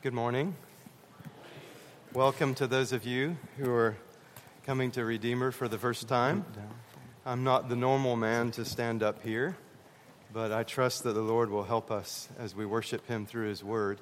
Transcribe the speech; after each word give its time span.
Good 0.00 0.14
morning. 0.14 0.54
Welcome 2.12 2.54
to 2.54 2.68
those 2.68 2.92
of 2.92 3.04
you 3.04 3.36
who 3.56 3.68
are 3.72 3.96
coming 4.64 4.92
to 4.92 5.04
Redeemer 5.04 5.50
for 5.50 5.66
the 5.66 5.76
first 5.76 6.06
time. 6.06 6.44
I'm 7.26 7.42
not 7.42 7.68
the 7.68 7.74
normal 7.74 8.14
man 8.14 8.52
to 8.52 8.64
stand 8.64 9.02
up 9.02 9.24
here, 9.24 9.56
but 10.32 10.52
I 10.52 10.62
trust 10.62 11.02
that 11.02 11.14
the 11.14 11.20
Lord 11.20 11.50
will 11.50 11.64
help 11.64 11.90
us 11.90 12.28
as 12.38 12.54
we 12.54 12.64
worship 12.64 13.08
Him 13.08 13.26
through 13.26 13.48
His 13.48 13.64
Word 13.64 14.00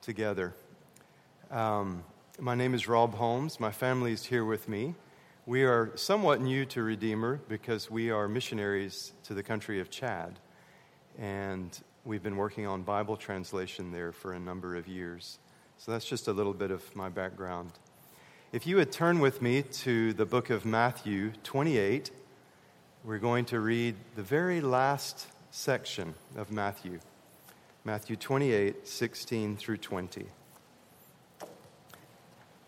together. 0.00 0.54
Um, 1.50 2.04
my 2.40 2.54
name 2.54 2.72
is 2.72 2.88
Rob 2.88 3.14
Holmes. 3.16 3.60
My 3.60 3.70
family 3.70 4.12
is 4.12 4.24
here 4.24 4.46
with 4.46 4.66
me. 4.66 4.94
We 5.44 5.64
are 5.64 5.92
somewhat 5.94 6.40
new 6.40 6.64
to 6.64 6.82
Redeemer 6.82 7.38
because 7.50 7.90
we 7.90 8.10
are 8.10 8.28
missionaries 8.28 9.12
to 9.24 9.34
the 9.34 9.42
country 9.42 9.78
of 9.78 9.90
Chad. 9.90 10.38
And 11.18 11.78
we've 12.04 12.22
been 12.22 12.36
working 12.36 12.66
on 12.66 12.82
Bible 12.82 13.16
translation 13.16 13.92
there 13.92 14.12
for 14.12 14.32
a 14.32 14.40
number 14.40 14.76
of 14.76 14.88
years. 14.88 15.38
So 15.78 15.92
that's 15.92 16.04
just 16.04 16.28
a 16.28 16.32
little 16.32 16.54
bit 16.54 16.70
of 16.70 16.94
my 16.96 17.08
background. 17.08 17.72
If 18.52 18.66
you 18.66 18.76
would 18.76 18.92
turn 18.92 19.20
with 19.20 19.40
me 19.40 19.62
to 19.62 20.12
the 20.12 20.26
book 20.26 20.50
of 20.50 20.64
Matthew 20.64 21.32
28, 21.44 22.10
we're 23.04 23.18
going 23.18 23.44
to 23.46 23.60
read 23.60 23.94
the 24.16 24.22
very 24.22 24.60
last 24.60 25.26
section 25.50 26.14
of 26.36 26.50
Matthew. 26.50 26.98
Matthew 27.84 28.16
28, 28.16 28.86
16 28.86 29.56
through 29.56 29.78
20. 29.78 30.26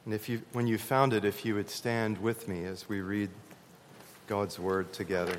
And 0.04 0.14
if 0.14 0.28
you, 0.28 0.42
when 0.52 0.66
you 0.66 0.78
found 0.78 1.12
it, 1.12 1.24
if 1.24 1.44
you 1.44 1.54
would 1.54 1.70
stand 1.70 2.18
with 2.18 2.46
me 2.48 2.64
as 2.64 2.88
we 2.88 3.00
read 3.00 3.30
God's 4.26 4.58
word 4.58 4.92
together. 4.92 5.38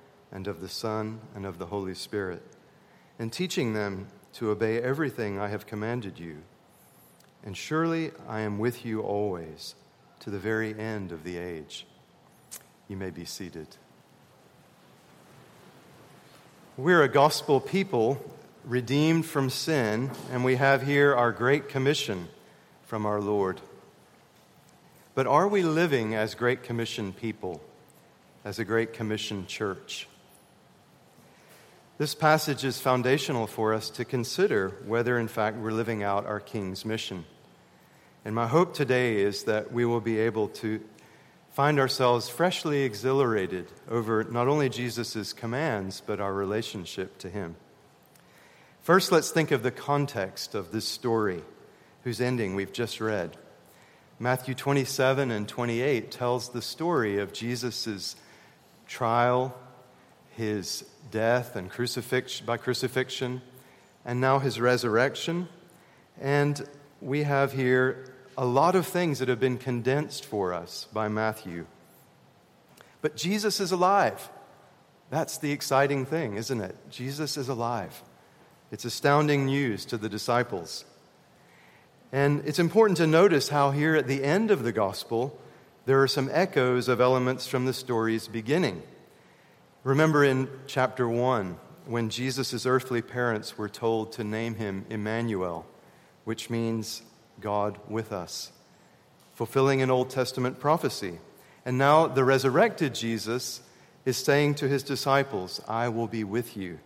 and 0.31 0.47
of 0.47 0.61
the 0.61 0.69
Son, 0.69 1.19
and 1.35 1.45
of 1.45 1.57
the 1.57 1.65
Holy 1.67 1.93
Spirit, 1.93 2.41
and 3.19 3.31
teaching 3.31 3.73
them 3.73 4.07
to 4.33 4.49
obey 4.49 4.81
everything 4.81 5.39
I 5.39 5.49
have 5.49 5.67
commanded 5.67 6.17
you. 6.17 6.37
And 7.43 7.57
surely 7.57 8.11
I 8.29 8.41
am 8.41 8.59
with 8.59 8.85
you 8.85 9.01
always, 9.01 9.75
to 10.21 10.29
the 10.29 10.39
very 10.39 10.77
end 10.77 11.11
of 11.11 11.23
the 11.23 11.37
age. 11.37 11.85
You 12.87 12.97
may 12.97 13.09
be 13.09 13.25
seated. 13.25 13.67
We're 16.77 17.03
a 17.03 17.09
gospel 17.09 17.59
people, 17.59 18.23
redeemed 18.63 19.25
from 19.25 19.49
sin, 19.49 20.11
and 20.31 20.45
we 20.45 20.55
have 20.55 20.83
here 20.83 21.15
our 21.15 21.31
great 21.31 21.67
commission 21.67 22.29
from 22.85 23.05
our 23.05 23.19
Lord. 23.19 23.59
But 25.13 25.27
are 25.27 25.47
we 25.47 25.63
living 25.63 26.15
as 26.15 26.35
Great 26.35 26.63
Commission 26.63 27.11
people, 27.11 27.61
as 28.45 28.59
a 28.59 28.65
Great 28.65 28.93
Commission 28.93 29.45
church? 29.45 30.07
This 32.01 32.15
passage 32.15 32.65
is 32.65 32.81
foundational 32.81 33.45
for 33.45 33.75
us 33.75 33.91
to 33.91 34.05
consider 34.05 34.69
whether, 34.87 35.19
in 35.19 35.27
fact, 35.27 35.57
we're 35.57 35.69
living 35.69 36.01
out 36.01 36.25
our 36.25 36.39
King's 36.39 36.83
mission. 36.83 37.25
And 38.25 38.33
my 38.33 38.47
hope 38.47 38.73
today 38.73 39.17
is 39.17 39.43
that 39.43 39.71
we 39.71 39.85
will 39.85 40.01
be 40.01 40.17
able 40.17 40.47
to 40.47 40.81
find 41.51 41.79
ourselves 41.79 42.27
freshly 42.27 42.81
exhilarated 42.81 43.67
over 43.87 44.23
not 44.23 44.47
only 44.47 44.67
Jesus' 44.67 45.31
commands, 45.31 46.01
but 46.03 46.19
our 46.19 46.33
relationship 46.33 47.19
to 47.19 47.29
Him. 47.29 47.55
First, 48.81 49.11
let's 49.11 49.29
think 49.29 49.51
of 49.51 49.61
the 49.61 49.69
context 49.69 50.55
of 50.55 50.71
this 50.71 50.87
story, 50.87 51.43
whose 52.03 52.19
ending 52.19 52.55
we've 52.55 52.73
just 52.73 52.99
read. 52.99 53.37
Matthew 54.17 54.55
27 54.55 55.29
and 55.29 55.47
28 55.47 56.09
tells 56.09 56.49
the 56.49 56.63
story 56.63 57.19
of 57.19 57.31
Jesus' 57.31 58.15
trial, 58.87 59.55
his 60.31 60.83
death 61.11 61.55
and 61.55 61.69
crucifixion 61.69 62.45
by 62.45 62.57
crucifixion, 62.57 63.41
and 64.05 64.19
now 64.19 64.39
his 64.39 64.59
resurrection. 64.59 65.47
And 66.19 66.67
we 67.01 67.23
have 67.23 67.53
here 67.53 68.13
a 68.37 68.45
lot 68.45 68.75
of 68.75 68.87
things 68.87 69.19
that 69.19 69.27
have 69.27 69.39
been 69.39 69.57
condensed 69.57 70.25
for 70.25 70.53
us 70.53 70.87
by 70.93 71.07
Matthew. 71.07 71.65
But 73.01 73.15
Jesus 73.15 73.59
is 73.59 73.71
alive. 73.71 74.29
That's 75.09 75.37
the 75.37 75.51
exciting 75.51 76.05
thing, 76.05 76.35
isn't 76.37 76.61
it? 76.61 76.75
Jesus 76.89 77.35
is 77.35 77.49
alive. 77.49 78.01
It's 78.71 78.85
astounding 78.85 79.45
news 79.45 79.83
to 79.85 79.97
the 79.97 80.07
disciples. 80.07 80.85
And 82.13 82.43
it's 82.45 82.59
important 82.59 82.97
to 82.97 83.07
notice 83.07 83.49
how, 83.49 83.71
here 83.71 83.95
at 83.95 84.07
the 84.07 84.23
end 84.23 84.51
of 84.51 84.63
the 84.63 84.71
gospel, 84.71 85.37
there 85.85 86.01
are 86.01 86.07
some 86.07 86.29
echoes 86.31 86.87
of 86.87 87.01
elements 87.01 87.47
from 87.47 87.65
the 87.65 87.73
story's 87.73 88.27
beginning. 88.27 88.83
Remember 89.83 90.23
in 90.23 90.47
chapter 90.67 91.09
1 91.09 91.57
when 91.87 92.11
Jesus' 92.11 92.67
earthly 92.67 93.01
parents 93.01 93.57
were 93.57 93.67
told 93.67 94.11
to 94.11 94.23
name 94.23 94.53
him 94.53 94.85
Emmanuel, 94.91 95.65
which 96.23 96.51
means 96.51 97.01
God 97.39 97.79
with 97.87 98.11
us, 98.11 98.51
fulfilling 99.33 99.81
an 99.81 99.89
Old 99.89 100.11
Testament 100.11 100.59
prophecy. 100.59 101.17
And 101.65 101.79
now 101.79 102.05
the 102.05 102.23
resurrected 102.23 102.93
Jesus 102.93 103.61
is 104.05 104.17
saying 104.17 104.55
to 104.55 104.67
his 104.67 104.83
disciples, 104.83 105.59
I 105.67 105.89
will 105.89 106.07
be 106.07 106.23
with 106.23 106.55
you. 106.55 106.77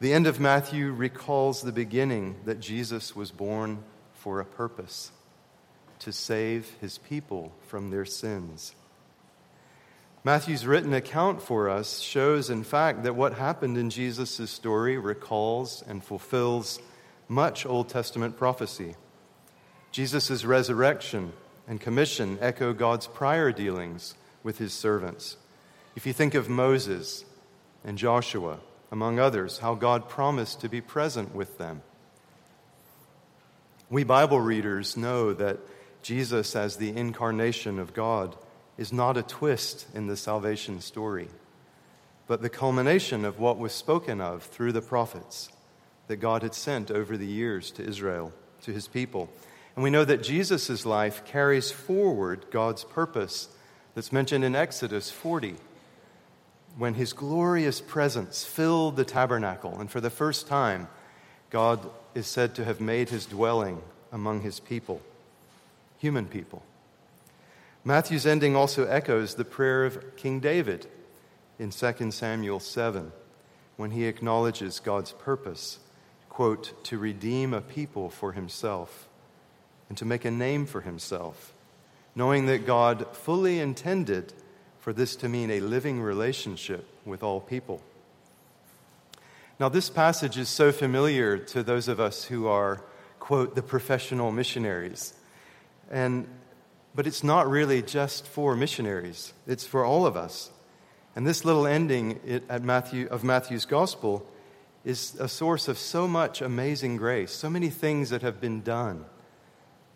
The 0.00 0.14
end 0.14 0.26
of 0.26 0.40
Matthew 0.40 0.90
recalls 0.90 1.60
the 1.60 1.72
beginning 1.72 2.36
that 2.46 2.60
Jesus 2.60 3.14
was 3.14 3.30
born 3.30 3.84
for 4.14 4.40
a 4.40 4.46
purpose 4.46 5.12
to 5.98 6.12
save 6.12 6.70
his 6.80 6.96
people 6.96 7.52
from 7.66 7.90
their 7.90 8.06
sins. 8.06 8.74
Matthew's 10.26 10.66
written 10.66 10.94
account 10.94 11.42
for 11.42 11.68
us 11.68 12.00
shows, 12.00 12.48
in 12.48 12.64
fact, 12.64 13.02
that 13.02 13.14
what 13.14 13.34
happened 13.34 13.76
in 13.76 13.90
Jesus' 13.90 14.50
story 14.50 14.96
recalls 14.96 15.84
and 15.86 16.02
fulfills 16.02 16.80
much 17.28 17.66
Old 17.66 17.90
Testament 17.90 18.38
prophecy. 18.38 18.96
Jesus' 19.92 20.42
resurrection 20.46 21.34
and 21.68 21.78
commission 21.78 22.38
echo 22.40 22.72
God's 22.72 23.06
prior 23.06 23.52
dealings 23.52 24.14
with 24.42 24.56
his 24.56 24.72
servants. 24.72 25.36
If 25.94 26.06
you 26.06 26.14
think 26.14 26.32
of 26.34 26.48
Moses 26.48 27.26
and 27.84 27.98
Joshua, 27.98 28.60
among 28.90 29.18
others, 29.18 29.58
how 29.58 29.74
God 29.74 30.08
promised 30.08 30.62
to 30.62 30.70
be 30.70 30.80
present 30.80 31.34
with 31.34 31.58
them. 31.58 31.82
We 33.90 34.04
Bible 34.04 34.40
readers 34.40 34.96
know 34.96 35.34
that 35.34 35.58
Jesus, 36.02 36.56
as 36.56 36.76
the 36.76 36.96
incarnation 36.96 37.78
of 37.78 37.92
God, 37.92 38.36
is 38.76 38.92
not 38.92 39.16
a 39.16 39.22
twist 39.22 39.86
in 39.94 40.06
the 40.06 40.16
salvation 40.16 40.80
story, 40.80 41.28
but 42.26 42.42
the 42.42 42.48
culmination 42.48 43.24
of 43.24 43.38
what 43.38 43.58
was 43.58 43.72
spoken 43.72 44.20
of 44.20 44.42
through 44.42 44.72
the 44.72 44.82
prophets 44.82 45.50
that 46.08 46.16
God 46.16 46.42
had 46.42 46.54
sent 46.54 46.90
over 46.90 47.16
the 47.16 47.26
years 47.26 47.70
to 47.72 47.84
Israel, 47.84 48.32
to 48.62 48.72
his 48.72 48.88
people. 48.88 49.28
And 49.74 49.82
we 49.82 49.90
know 49.90 50.04
that 50.04 50.22
Jesus' 50.22 50.84
life 50.86 51.24
carries 51.24 51.70
forward 51.70 52.46
God's 52.50 52.84
purpose 52.84 53.48
that's 53.94 54.12
mentioned 54.12 54.44
in 54.44 54.56
Exodus 54.56 55.10
40, 55.10 55.56
when 56.76 56.94
his 56.94 57.12
glorious 57.12 57.80
presence 57.80 58.44
filled 58.44 58.96
the 58.96 59.04
tabernacle. 59.04 59.78
And 59.78 59.90
for 59.90 60.00
the 60.00 60.10
first 60.10 60.48
time, 60.48 60.88
God 61.50 61.88
is 62.14 62.26
said 62.26 62.56
to 62.56 62.64
have 62.64 62.80
made 62.80 63.10
his 63.10 63.26
dwelling 63.26 63.80
among 64.10 64.40
his 64.40 64.58
people, 64.58 65.00
human 65.98 66.26
people. 66.26 66.62
Matthew's 67.86 68.24
ending 68.24 68.56
also 68.56 68.86
echoes 68.86 69.34
the 69.34 69.44
prayer 69.44 69.84
of 69.84 70.16
King 70.16 70.40
David 70.40 70.86
in 71.58 71.68
2 71.68 72.10
Samuel 72.10 72.58
7 72.58 73.12
when 73.76 73.90
he 73.90 74.06
acknowledges 74.06 74.80
God's 74.80 75.12
purpose, 75.12 75.80
quote, 76.30 76.82
to 76.84 76.96
redeem 76.96 77.52
a 77.52 77.60
people 77.60 78.08
for 78.08 78.32
himself 78.32 79.06
and 79.90 79.98
to 79.98 80.06
make 80.06 80.24
a 80.24 80.30
name 80.30 80.64
for 80.64 80.80
himself, 80.80 81.52
knowing 82.14 82.46
that 82.46 82.66
God 82.66 83.06
fully 83.12 83.60
intended 83.60 84.32
for 84.80 84.94
this 84.94 85.14
to 85.16 85.28
mean 85.28 85.50
a 85.50 85.60
living 85.60 86.00
relationship 86.00 86.86
with 87.04 87.22
all 87.22 87.38
people. 87.38 87.82
Now, 89.60 89.68
this 89.68 89.90
passage 89.90 90.38
is 90.38 90.48
so 90.48 90.72
familiar 90.72 91.36
to 91.36 91.62
those 91.62 91.88
of 91.88 92.00
us 92.00 92.24
who 92.24 92.46
are, 92.46 92.82
quote, 93.20 93.54
the 93.54 93.62
professional 93.62 94.32
missionaries. 94.32 95.12
And 95.90 96.26
but 96.94 97.06
it's 97.06 97.24
not 97.24 97.48
really 97.50 97.82
just 97.82 98.26
for 98.26 98.54
missionaries, 98.54 99.32
it's 99.46 99.66
for 99.66 99.84
all 99.84 100.06
of 100.06 100.16
us. 100.16 100.50
And 101.16 101.26
this 101.26 101.44
little 101.44 101.66
ending 101.66 102.42
at 102.48 102.62
Matthew, 102.62 103.06
of 103.08 103.22
Matthew's 103.22 103.66
gospel 103.66 104.26
is 104.84 105.16
a 105.18 105.28
source 105.28 105.68
of 105.68 105.78
so 105.78 106.06
much 106.06 106.42
amazing 106.42 106.96
grace, 106.96 107.32
so 107.32 107.48
many 107.48 107.70
things 107.70 108.10
that 108.10 108.22
have 108.22 108.40
been 108.40 108.62
done, 108.62 109.04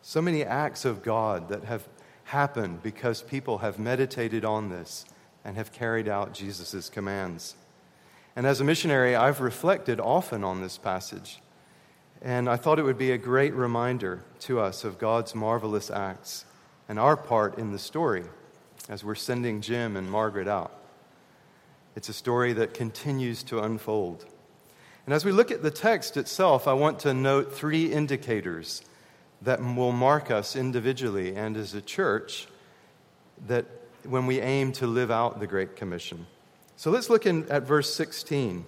so 0.00 0.22
many 0.22 0.44
acts 0.44 0.84
of 0.84 1.02
God 1.02 1.48
that 1.48 1.64
have 1.64 1.86
happened 2.24 2.82
because 2.82 3.22
people 3.22 3.58
have 3.58 3.78
meditated 3.78 4.44
on 4.44 4.70
this 4.70 5.04
and 5.44 5.56
have 5.56 5.72
carried 5.72 6.08
out 6.08 6.34
Jesus' 6.34 6.88
commands. 6.88 7.54
And 8.36 8.46
as 8.46 8.60
a 8.60 8.64
missionary, 8.64 9.16
I've 9.16 9.40
reflected 9.40 9.98
often 9.98 10.44
on 10.44 10.60
this 10.62 10.78
passage. 10.78 11.40
And 12.22 12.48
I 12.48 12.56
thought 12.56 12.78
it 12.78 12.84
would 12.84 12.98
be 12.98 13.12
a 13.12 13.18
great 13.18 13.54
reminder 13.54 14.22
to 14.40 14.60
us 14.60 14.84
of 14.84 14.98
God's 14.98 15.34
marvelous 15.34 15.90
acts 15.90 16.44
and 16.88 16.98
our 16.98 17.16
part 17.16 17.58
in 17.58 17.72
the 17.72 17.78
story 17.78 18.24
as 18.88 19.04
we're 19.04 19.14
sending 19.14 19.60
Jim 19.60 19.96
and 19.96 20.10
Margaret 20.10 20.48
out. 20.48 20.72
It's 21.94 22.08
a 22.08 22.14
story 22.14 22.52
that 22.54 22.74
continues 22.74 23.42
to 23.44 23.60
unfold. 23.60 24.24
And 25.04 25.14
as 25.14 25.24
we 25.24 25.32
look 25.32 25.50
at 25.50 25.62
the 25.62 25.70
text 25.70 26.16
itself, 26.16 26.68
I 26.68 26.72
want 26.72 27.00
to 27.00 27.14
note 27.14 27.54
three 27.54 27.92
indicators 27.92 28.82
that 29.42 29.60
will 29.60 29.92
mark 29.92 30.30
us 30.30 30.56
individually 30.56 31.34
and 31.36 31.56
as 31.56 31.74
a 31.74 31.80
church 31.80 32.46
that 33.46 33.66
when 34.04 34.26
we 34.26 34.40
aim 34.40 34.72
to 34.72 34.86
live 34.86 35.10
out 35.10 35.40
the 35.40 35.46
Great 35.46 35.76
Commission. 35.76 36.26
So 36.76 36.90
let's 36.90 37.10
look 37.10 37.26
in, 37.26 37.48
at 37.50 37.64
verse 37.64 37.92
16. 37.94 38.64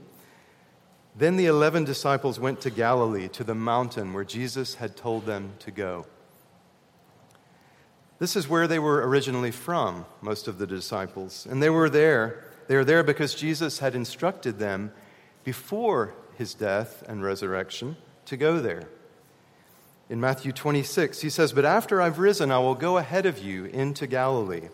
Then 1.17 1.37
the 1.37 1.47
eleven 1.47 1.85
disciples 1.85 2.39
went 2.39 2.61
to 2.63 2.71
Galilee, 2.71 3.29
to 3.29 3.45
the 3.45 3.55
mountain 3.55 4.13
where 4.13 4.25
Jesus 4.25 4.77
had 4.77 4.97
told 4.97 5.27
them 5.27 5.53
to 5.61 5.71
go. 5.71 6.07
This 8.21 8.37
is 8.37 8.49
where 8.49 8.69
they 8.69 8.79
were 8.79 9.09
originally 9.09 9.51
from, 9.51 10.05
most 10.21 10.47
of 10.47 10.59
the 10.59 10.67
disciples. 10.67 11.47
And 11.51 11.63
they 11.63 11.71
were 11.71 11.89
there. 11.89 12.45
They 12.69 12.77
were 12.77 12.85
there 12.85 13.03
because 13.03 13.35
Jesus 13.35 13.79
had 13.79 13.95
instructed 13.95 14.59
them 14.59 14.93
before 15.43 16.15
his 16.37 16.53
death 16.53 17.03
and 17.09 17.25
resurrection 17.25 17.97
to 18.27 18.37
go 18.37 18.61
there. 18.61 18.89
In 20.11 20.21
Matthew 20.21 20.53
26, 20.53 21.23
he 21.23 21.31
says, 21.31 21.55
But 21.55 21.65
after 21.65 22.03
I've 22.03 22.19
risen, 22.19 22.51
I 22.51 22.59
will 22.59 22.75
go 22.75 22.99
ahead 22.99 23.25
of 23.25 23.39
you 23.39 23.65
into 23.65 24.07
Galilee. 24.07 24.69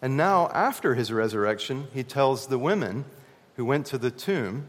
And 0.00 0.16
now, 0.16 0.48
after 0.48 0.94
his 0.94 1.12
resurrection, 1.12 1.88
he 1.92 2.04
tells 2.04 2.46
the 2.46 2.58
women 2.58 3.06
who 3.56 3.64
went 3.64 3.86
to 3.86 3.98
the 3.98 4.10
tomb, 4.12 4.68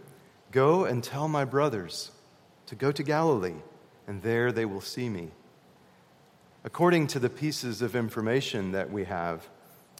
Go 0.51 0.85
and 0.85 1.03
tell 1.03 1.27
my 1.27 1.45
brothers 1.45 2.11
to 2.65 2.75
go 2.75 2.91
to 2.91 3.03
Galilee, 3.03 3.61
and 4.07 4.23
there 4.23 4.51
they 4.51 4.65
will 4.65 4.81
see 4.81 5.09
me. 5.09 5.29
According 6.63 7.07
to 7.07 7.19
the 7.19 7.30
pieces 7.30 7.81
of 7.81 7.95
information 7.95 8.71
that 8.71 8.92
we 8.92 9.06
have 9.06 9.48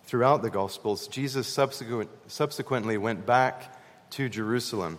throughout 0.06 0.42
the 0.42 0.50
Gospels, 0.50 1.08
Jesus 1.08 1.48
subsequent, 1.48 2.10
subsequently 2.28 2.98
went 2.98 3.26
back 3.26 3.78
to 4.12 4.30
Jerusalem, 4.30 4.98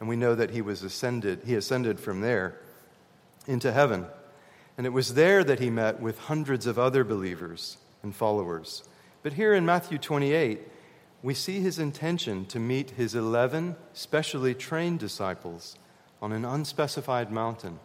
and 0.00 0.08
we 0.08 0.16
know 0.16 0.34
that 0.34 0.50
he 0.50 0.62
was 0.62 0.82
ascended, 0.82 1.42
he 1.44 1.54
ascended 1.54 1.98
from 1.98 2.20
there 2.20 2.56
into 3.46 3.72
heaven. 3.72 4.06
And 4.76 4.86
it 4.86 4.90
was 4.90 5.14
there 5.14 5.44
that 5.44 5.60
he 5.60 5.70
met 5.70 6.00
with 6.00 6.18
hundreds 6.18 6.66
of 6.66 6.78
other 6.78 7.04
believers 7.04 7.78
and 8.02 8.14
followers 8.14 8.82
but 9.24 9.32
here 9.32 9.54
in 9.54 9.64
Matthew 9.64 9.96
28, 9.96 10.60
we 11.22 11.32
see 11.32 11.60
his 11.60 11.78
intention 11.78 12.44
to 12.44 12.60
meet 12.60 12.90
his 12.90 13.14
11 13.14 13.74
specially 13.94 14.54
trained 14.54 15.00
disciples 15.00 15.78
on 16.20 16.30
an 16.30 16.44
unspecified 16.44 17.32
mountain 17.32 17.80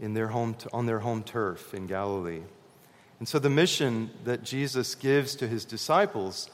in 0.00 0.14
their 0.14 0.28
home, 0.28 0.56
on 0.72 0.86
their 0.86 1.00
home 1.00 1.22
turf 1.22 1.74
in 1.74 1.86
Galilee. 1.86 2.42
And 3.18 3.28
so 3.28 3.38
the 3.38 3.50
mission 3.50 4.10
that 4.24 4.44
Jesus 4.44 4.94
gives 4.94 5.34
to 5.36 5.48
his 5.48 5.64
disciples 5.64 6.50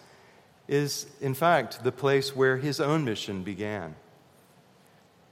is, 0.67 1.07
in 1.21 1.35
fact, 1.35 1.85
the 1.85 1.93
place 1.93 2.35
where 2.35 2.57
his 2.57 2.81
own 2.81 3.05
mission 3.05 3.43
began. 3.43 3.95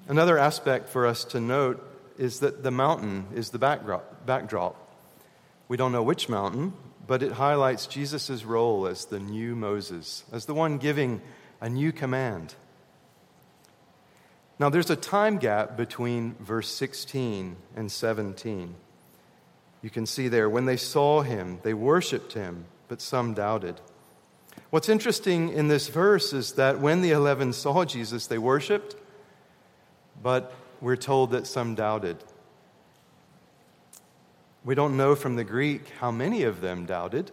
Another 0.09 0.39
aspect 0.39 0.89
for 0.89 1.07
us 1.07 1.25
to 1.27 1.41
note 1.41 1.83
is 2.19 2.41
that 2.41 2.63
the 2.63 2.71
mountain 2.71 3.27
is 3.35 3.51
the 3.51 3.59
backdrop. 3.59 4.27
backdrop. 4.27 4.77
We 5.69 5.77
don't 5.77 5.93
know 5.93 6.03
which 6.03 6.29
mountain, 6.29 6.75
but 7.07 7.23
it 7.23 7.33
highlights 7.33 7.87
Jesus' 7.87 8.45
role 8.45 8.87
as 8.87 9.07
the 9.07 9.19
new 9.19 9.57
Moses, 9.57 10.25
as 10.33 10.45
the 10.45 10.55
one 10.55 10.79
giving 10.79 11.23
a 11.61 11.71
new 11.71 11.93
command. 11.93 12.55
Now, 14.63 14.69
there's 14.69 14.91
a 14.91 14.95
time 14.97 15.39
gap 15.39 15.77
between 15.77 16.37
verse 16.39 16.69
16 16.69 17.57
and 17.75 17.91
17. 17.91 18.77
You 19.83 19.91
can 19.91 20.07
see 20.07 20.29
there, 20.29 20.49
when 20.49 20.67
they 20.67 20.77
saw 20.77 21.23
him, 21.23 21.59
they 21.65 21.75
worshiped 21.75 22.35
him, 22.35 22.67
but 22.87 23.01
some 23.01 23.35
doubted. 23.35 23.81
What's 24.71 24.89
interesting 24.89 25.49
in 25.49 25.67
this 25.67 25.89
verse 25.89 26.33
is 26.33 26.53
that 26.53 26.79
when 26.79 27.03
the 27.03 27.11
eleven 27.11 27.53
saw 27.53 27.85
Jesus, 27.85 28.29
they 28.29 28.39
worshiped, 28.39 28.95
but 30.23 30.55
we're 30.81 30.95
told 30.95 31.33
that 31.33 31.49
some 31.49 31.75
doubted. 31.75 32.19
We 34.65 34.77
don't 34.77 34.97
know 34.97 35.17
from 35.17 35.35
the 35.35 35.43
Greek 35.43 35.89
how 35.99 36.13
many 36.13 36.45
of 36.45 36.61
them 36.61 36.87
doubted, 36.87 37.33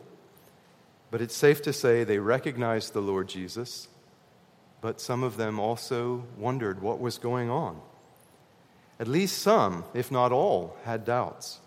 but 1.11 1.21
it's 1.21 1.35
safe 1.35 1.61
to 1.61 1.73
say 1.73 2.03
they 2.03 2.17
recognized 2.17 2.93
the 2.93 3.03
Lord 3.03 3.29
Jesus, 3.29 3.87
but 4.81 5.01
some 5.01 5.23
of 5.23 5.37
them 5.37 5.59
also 5.59 6.25
wondered 6.37 6.81
what 6.81 6.99
was 6.99 7.17
going 7.17 7.49
on. 7.49 7.79
At 8.99 9.07
least 9.07 9.39
some, 9.39 9.83
if 9.93 10.11
not 10.11 10.31
all, 10.31 10.75
had 10.83 11.05
doubts. 11.05 11.59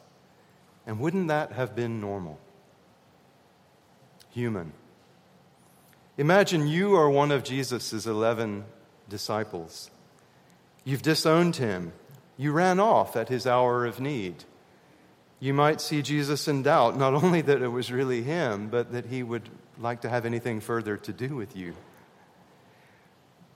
And 0.87 0.99
wouldn't 0.99 1.29
that 1.29 1.53
have 1.53 1.75
been 1.75 2.01
normal? 2.01 2.39
Human. 4.31 4.73
Imagine 6.19 6.67
you 6.67 6.95
are 6.95 7.09
one 7.09 7.31
of 7.31 7.45
Jesus' 7.45 8.07
11 8.07 8.65
disciples. 9.09 9.91
You've 10.85 11.03
disowned 11.03 11.57
him. 11.57 11.93
You 12.37 12.53
ran 12.53 12.81
off 12.81 13.17
at 13.17 13.29
his 13.29 13.47
hour 13.47 13.87
of 13.87 14.01
need 14.01 14.45
you 15.43 15.53
might 15.53 15.81
see 15.81 16.03
Jesus 16.03 16.47
in 16.47 16.63
doubt, 16.63 16.97
not 16.97 17.15
only 17.23 17.41
that 17.43 17.61
it 17.61 17.69
was 17.69 17.91
really 17.91 18.23
him, 18.23 18.69
but 18.69 18.93
that 18.93 19.07
he 19.07 19.25
would 19.25 19.51
like 19.77 20.03
to 20.03 20.09
have 20.09 20.25
anything 20.25 20.61
further 20.61 20.97
to 20.99 21.13
do 21.13 21.35
with 21.35 21.57
you. 21.57 21.75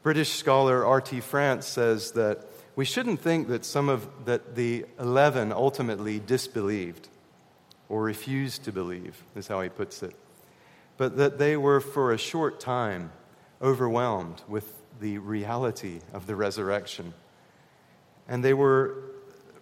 British 0.06 0.34
scholar 0.34 0.86
R.T. 0.86 1.18
France 1.18 1.66
says 1.66 2.12
that 2.12 2.46
we 2.76 2.84
shouldn't 2.84 3.18
think 3.18 3.48
that 3.48 3.64
some 3.64 3.88
of 3.88 4.06
that 4.26 4.54
the 4.54 4.86
11 5.00 5.50
ultimately 5.50 6.20
disbelieved 6.20 7.08
or 7.88 8.04
refused 8.04 8.62
to 8.62 8.70
believe, 8.70 9.20
is 9.34 9.48
how 9.48 9.60
he 9.62 9.68
puts 9.68 10.04
it, 10.04 10.14
but 10.96 11.16
that 11.16 11.38
they 11.38 11.56
were 11.56 11.80
for 11.80 12.12
a 12.12 12.18
short 12.18 12.60
time 12.60 13.10
overwhelmed 13.60 14.42
with 14.46 14.80
the 15.00 15.18
reality 15.18 15.98
of 16.12 16.28
the 16.28 16.36
resurrection. 16.36 17.12
And 18.28 18.44
they 18.44 18.54
were 18.54 18.94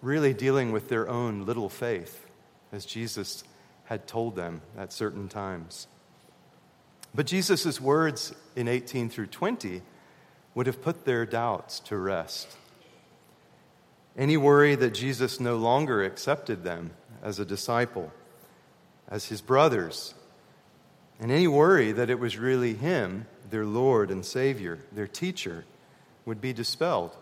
really 0.03 0.35
dealing 0.35 0.71
with 0.71 0.89
their 0.89 1.09
own 1.09 1.47
little 1.47 1.69
faith, 1.69 2.23
as 2.71 2.85
Jesus 2.85 3.43
had 3.85 4.05
told 4.05 4.35
them 4.35 4.61
at 4.77 4.93
certain 4.93 5.27
times. 5.27 5.87
But 7.15 7.25
Jesus' 7.25 7.81
words 7.81 8.31
in 8.55 8.67
18 8.67 9.09
through 9.09 9.25
20 9.25 9.81
would 10.55 10.65
have 10.65 10.81
put 10.81 11.05
their 11.05 11.25
doubts 11.25 11.79
to 11.81 11.97
rest. 11.97 12.57
Any 14.17 14.37
worry 14.37 14.73
that 14.75 14.93
Jesus 14.93 15.39
no 15.39 15.57
longer 15.57 16.03
accepted 16.03 16.63
them 16.63 16.91
as 17.21 17.37
a 17.37 17.45
disciple, 17.45 18.11
as 19.07 19.25
his 19.25 19.41
brothers, 19.41 20.15
and 21.19 21.31
any 21.31 21.47
worry 21.47 21.91
that 21.91 22.09
it 22.09 22.19
was 22.19 22.37
really 22.37 22.73
him, 22.73 23.27
their 23.49 23.65
Lord 23.65 24.09
and 24.09 24.25
Savior, 24.25 24.79
their 24.91 25.07
teacher, 25.07 25.65
would 26.25 26.41
be 26.41 26.53
dispelled. 26.53 27.15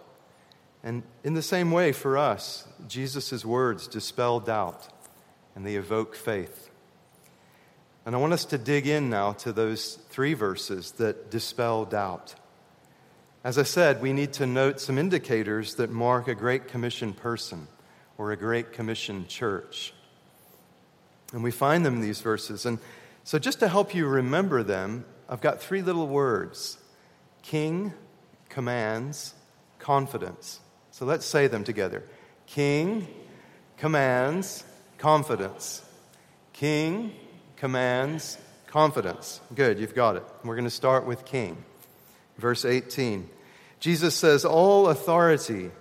And 0.84 1.04
in 1.24 1.34
the 1.34 1.42
same 1.42 1.72
way, 1.72 1.92
for 1.92 2.18
us, 2.18 2.68
Jesus' 2.88 3.46
words 3.46 3.88
dispel 3.88 4.40
doubt 4.40 4.88
and 5.56 5.66
they 5.66 5.75
evoke 5.75 6.16
faith. 6.16 6.70
And 8.06 8.16
I 8.16 8.18
want 8.18 8.34
us 8.34 8.46
to 8.46 8.58
dig 8.58 8.88
in 8.88 9.10
now 9.10 9.34
to 9.34 9.54
those 9.54 9.96
three 10.10 10.34
verses 10.34 10.92
that 10.94 11.32
dispel 11.32 11.86
doubt. 11.86 12.36
As 13.44 13.58
I 13.58 13.64
said, 13.64 14.02
we 14.02 14.14
need 14.14 14.34
to 14.34 14.46
note 14.46 14.80
some 14.80 14.98
indicators 14.98 15.76
that 15.76 15.92
mark 15.92 16.30
a 16.30 16.36
Great 16.36 16.70
Commission 16.70 17.14
person 17.14 17.68
or 18.18 18.32
a 18.32 18.38
Great 18.38 18.72
Commission 18.72 19.28
church. 19.28 19.94
And 21.34 21.44
we 21.44 21.52
find 21.52 21.86
them 21.86 21.96
in 21.96 22.02
these 22.02 22.22
verses. 22.22 22.66
And 22.66 22.80
so, 23.26 23.40
just 23.40 23.60
to 23.60 23.68
help 23.68 23.94
you 23.94 24.08
remember 24.08 24.64
them, 24.64 25.04
I've 25.28 25.42
got 25.42 25.62
three 25.62 25.82
little 25.82 26.08
words 26.08 26.78
King 27.42 27.94
commands 28.50 29.34
confidence. 29.80 30.60
So 30.92 31.06
let's 31.06 31.26
say 31.26 31.48
them 31.48 31.64
together 31.64 32.04
King 32.48 33.08
commands 33.78 34.64
confidence. 34.98 35.84
King 36.54 37.14
commands 37.58 38.38
confidence. 38.68 39.42
Good, 39.54 39.80
you've 39.80 39.96
got 39.96 40.16
it. 40.16 40.24
We're 40.44 40.56
going 40.56 40.64
to 40.66 40.70
start 40.70 41.06
with 41.06 41.26
King. 41.26 41.58
Verse 42.38 42.66
18. 42.66 43.30
Jesus 43.80 44.16
says, 44.16 44.46
All 44.46 44.88
authority 44.88 45.72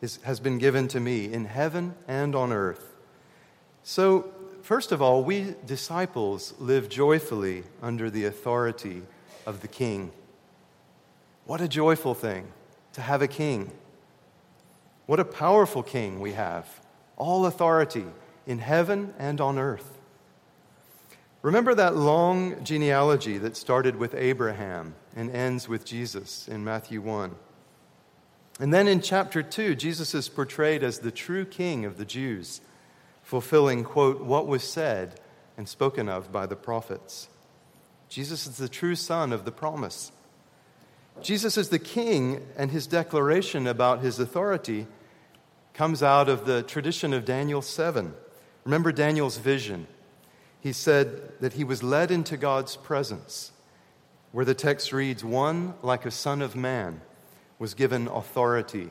is, 0.00 0.18
has 0.22 0.40
been 0.40 0.58
given 0.58 0.88
to 0.88 1.00
me 1.00 1.32
in 1.32 1.46
heaven 1.46 1.94
and 2.06 2.34
on 2.34 2.52
earth. 2.52 2.94
So, 3.82 4.32
first 4.62 4.92
of 4.92 5.00
all, 5.00 5.24
we 5.24 5.54
disciples 5.64 6.54
live 6.58 6.88
joyfully 6.88 7.64
under 7.80 8.10
the 8.10 8.24
authority 8.24 9.02
of 9.46 9.60
the 9.62 9.68
king. 9.68 10.12
What 11.44 11.60
a 11.60 11.68
joyful 11.68 12.14
thing 12.14 12.48
to 12.94 13.00
have 13.00 13.22
a 13.22 13.28
king. 13.28 13.70
What 15.06 15.20
a 15.20 15.24
powerful 15.24 15.82
king 15.82 16.20
we 16.20 16.32
have. 16.32 16.80
All 17.16 17.46
authority 17.46 18.04
in 18.46 18.58
heaven 18.58 19.14
and 19.18 19.40
on 19.40 19.58
earth. 19.58 19.95
Remember 21.46 21.76
that 21.76 21.94
long 21.94 22.64
genealogy 22.64 23.38
that 23.38 23.56
started 23.56 23.94
with 23.94 24.16
Abraham 24.16 24.96
and 25.14 25.30
ends 25.30 25.68
with 25.68 25.84
Jesus 25.84 26.48
in 26.48 26.64
Matthew 26.64 27.00
1. 27.00 27.36
And 28.58 28.74
then 28.74 28.88
in 28.88 29.00
chapter 29.00 29.44
2, 29.44 29.76
Jesus 29.76 30.12
is 30.12 30.28
portrayed 30.28 30.82
as 30.82 30.98
the 30.98 31.12
true 31.12 31.44
king 31.44 31.84
of 31.84 31.98
the 31.98 32.04
Jews, 32.04 32.62
fulfilling, 33.22 33.84
quote, 33.84 34.22
what 34.22 34.48
was 34.48 34.64
said 34.64 35.20
and 35.56 35.68
spoken 35.68 36.08
of 36.08 36.32
by 36.32 36.46
the 36.46 36.56
prophets. 36.56 37.28
Jesus 38.08 38.48
is 38.48 38.56
the 38.56 38.68
true 38.68 38.96
son 38.96 39.32
of 39.32 39.44
the 39.44 39.52
promise. 39.52 40.10
Jesus 41.22 41.56
is 41.56 41.68
the 41.68 41.78
king, 41.78 42.44
and 42.56 42.72
his 42.72 42.88
declaration 42.88 43.68
about 43.68 44.00
his 44.00 44.18
authority 44.18 44.88
comes 45.74 46.02
out 46.02 46.28
of 46.28 46.44
the 46.44 46.64
tradition 46.64 47.12
of 47.12 47.24
Daniel 47.24 47.62
7. 47.62 48.14
Remember 48.64 48.90
Daniel's 48.90 49.38
vision. 49.38 49.86
He 50.66 50.72
said 50.72 51.38
that 51.38 51.52
he 51.52 51.62
was 51.62 51.84
led 51.84 52.10
into 52.10 52.36
God's 52.36 52.74
presence, 52.74 53.52
where 54.32 54.44
the 54.44 54.52
text 54.52 54.92
reads, 54.92 55.22
One 55.22 55.74
like 55.80 56.04
a 56.04 56.10
son 56.10 56.42
of 56.42 56.56
man 56.56 57.02
was 57.60 57.74
given 57.74 58.08
authority, 58.08 58.90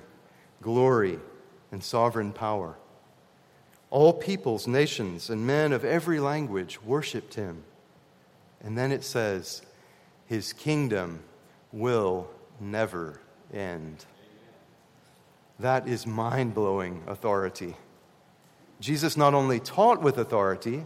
glory, 0.62 1.20
and 1.74 1.84
sovereign 1.84 2.32
power. 2.32 2.78
All 3.90 4.14
peoples, 4.14 4.68
nations, 4.68 5.30
and 5.30 5.46
men 5.46 5.74
of 5.74 5.84
every 5.84 6.22
language 6.22 6.82
worshiped 6.82 7.34
him. 7.34 7.66
And 8.64 8.78
then 8.78 8.94
it 8.94 9.04
says, 9.04 9.62
His 10.28 10.54
kingdom 10.54 11.24
will 11.74 12.30
never 12.58 13.20
end. 13.54 14.06
That 15.60 15.90
is 15.90 16.08
mind 16.08 16.54
blowing 16.54 17.04
authority. 17.06 17.76
Jesus 18.80 19.18
not 19.18 19.34
only 19.34 19.60
taught 19.60 20.02
with 20.02 20.18
authority, 20.18 20.86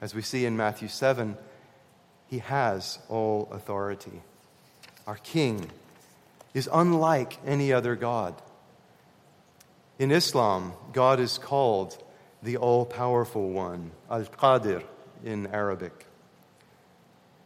as 0.00 0.14
we 0.14 0.22
see 0.22 0.44
in 0.44 0.56
Matthew 0.56 0.88
7, 0.88 1.36
he 2.28 2.38
has 2.38 2.98
all 3.08 3.48
authority. 3.52 4.22
Our 5.06 5.16
King 5.16 5.70
is 6.54 6.68
unlike 6.72 7.38
any 7.46 7.72
other 7.72 7.96
God. 7.96 8.34
In 9.98 10.10
Islam, 10.10 10.72
God 10.92 11.20
is 11.20 11.38
called 11.38 12.02
the 12.42 12.56
All 12.56 12.84
Powerful 12.84 13.50
One, 13.50 13.92
Al 14.10 14.24
Qadir 14.24 14.82
in 15.24 15.46
Arabic. 15.48 16.06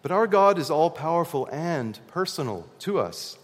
But 0.03 0.11
our 0.11 0.27
God 0.27 0.59
is 0.59 0.71
all 0.71 0.91
powerful 0.91 1.49
and 1.53 1.99
personal 2.09 2.67
to 2.81 2.99
us. 2.99 3.39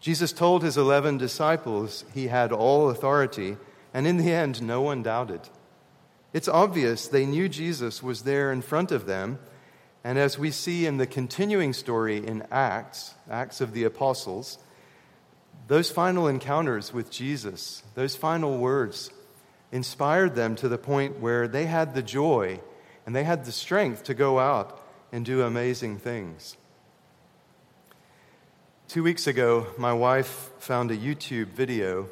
Jesus 0.00 0.32
told 0.32 0.62
his 0.62 0.76
11 0.76 1.18
disciples 1.18 2.04
he 2.12 2.28
had 2.28 2.50
all 2.50 2.90
authority, 2.90 3.56
and 3.94 4.06
in 4.06 4.16
the 4.16 4.32
end, 4.32 4.62
no 4.62 4.80
one 4.82 5.02
doubted. 5.02 5.42
It's 6.32 6.48
obvious 6.48 7.08
they 7.08 7.26
knew 7.26 7.48
Jesus 7.48 8.02
was 8.02 8.22
there 8.22 8.52
in 8.52 8.62
front 8.62 8.90
of 8.90 9.06
them, 9.06 9.38
and 10.02 10.18
as 10.18 10.38
we 10.38 10.50
see 10.50 10.86
in 10.86 10.96
the 10.96 11.06
continuing 11.06 11.72
story 11.72 12.26
in 12.26 12.44
Acts, 12.50 13.14
Acts 13.30 13.60
of 13.60 13.72
the 13.72 13.84
Apostles, 13.84 14.58
those 15.68 15.90
final 15.90 16.26
encounters 16.26 16.92
with 16.92 17.10
Jesus, 17.10 17.82
those 17.94 18.16
final 18.16 18.58
words, 18.58 19.10
inspired 19.70 20.34
them 20.34 20.56
to 20.56 20.68
the 20.68 20.78
point 20.78 21.20
where 21.20 21.46
they 21.46 21.66
had 21.66 21.94
the 21.94 22.02
joy 22.02 22.60
and 23.06 23.14
they 23.14 23.24
had 23.24 23.44
the 23.44 23.52
strength 23.52 24.04
to 24.04 24.14
go 24.14 24.38
out 24.38 24.80
and 25.12 25.24
do 25.24 25.42
amazing 25.42 25.98
things. 25.98 26.56
Two 28.88 29.02
weeks 29.02 29.26
ago, 29.26 29.66
my 29.78 29.92
wife 29.92 30.50
found 30.58 30.90
a 30.90 30.96
YouTube 30.96 31.48
video 31.48 32.08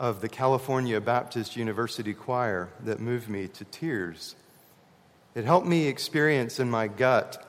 of 0.00 0.22
the 0.22 0.28
California 0.30 0.98
Baptist 0.98 1.56
University 1.56 2.14
Choir 2.14 2.70
that 2.84 3.00
moved 3.00 3.28
me 3.28 3.46
to 3.48 3.64
tears. 3.66 4.34
It 5.34 5.44
helped 5.44 5.66
me 5.66 5.88
experience 5.88 6.58
in 6.58 6.70
my 6.70 6.88
gut 6.88 7.46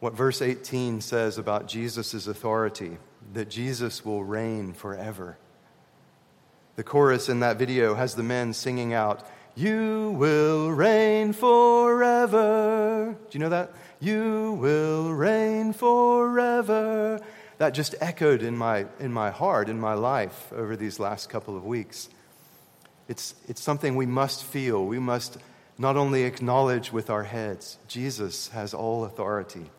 what 0.00 0.14
verse 0.14 0.40
18 0.40 1.02
says 1.02 1.36
about 1.36 1.68
Jesus' 1.68 2.26
authority 2.26 2.96
that 3.34 3.50
Jesus 3.50 4.02
will 4.02 4.24
reign 4.24 4.72
forever. 4.72 5.36
The 6.76 6.82
chorus 6.82 7.28
in 7.28 7.40
that 7.40 7.58
video 7.58 7.94
has 7.94 8.14
the 8.14 8.22
men 8.22 8.54
singing 8.54 8.94
out, 8.94 9.22
You 9.54 10.16
will 10.16 10.70
reign 10.70 11.34
forever. 11.34 13.14
Do 13.28 13.38
you 13.38 13.40
know 13.44 13.50
that? 13.50 13.72
You 14.00 14.56
will 14.58 15.12
reign 15.12 15.74
forever. 15.74 17.20
That 17.60 17.74
just 17.74 17.94
echoed 18.00 18.42
in 18.42 18.56
my, 18.56 18.86
in 19.00 19.12
my 19.12 19.30
heart, 19.30 19.68
in 19.68 19.78
my 19.78 19.92
life 19.92 20.50
over 20.50 20.76
these 20.76 20.98
last 20.98 21.28
couple 21.28 21.58
of 21.58 21.66
weeks. 21.66 22.08
It's, 23.06 23.34
it's 23.48 23.60
something 23.60 23.96
we 23.96 24.06
must 24.06 24.44
feel. 24.44 24.86
We 24.86 24.98
must 24.98 25.36
not 25.76 25.94
only 25.94 26.22
acknowledge 26.22 26.90
with 26.90 27.10
our 27.10 27.24
heads, 27.24 27.76
Jesus 27.86 28.48
has 28.48 28.72
all 28.72 29.04
authority. 29.04 29.70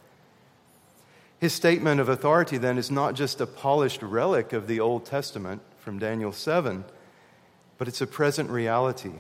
His 1.40 1.54
statement 1.54 2.00
of 2.00 2.08
authority 2.08 2.60
then 2.60 2.78
is 2.78 2.92
not 2.92 3.16
just 3.16 3.42
a 3.42 3.48
polished 3.48 4.04
relic 4.04 4.54
of 4.54 4.68
the 4.68 4.80
Old 4.80 5.04
Testament 5.04 5.64
from 5.80 5.98
Daniel 5.98 6.32
7, 6.32 6.86
but 7.80 7.88
it's 7.88 8.00
a 8.00 8.06
present 8.06 8.52
reality. 8.52 9.14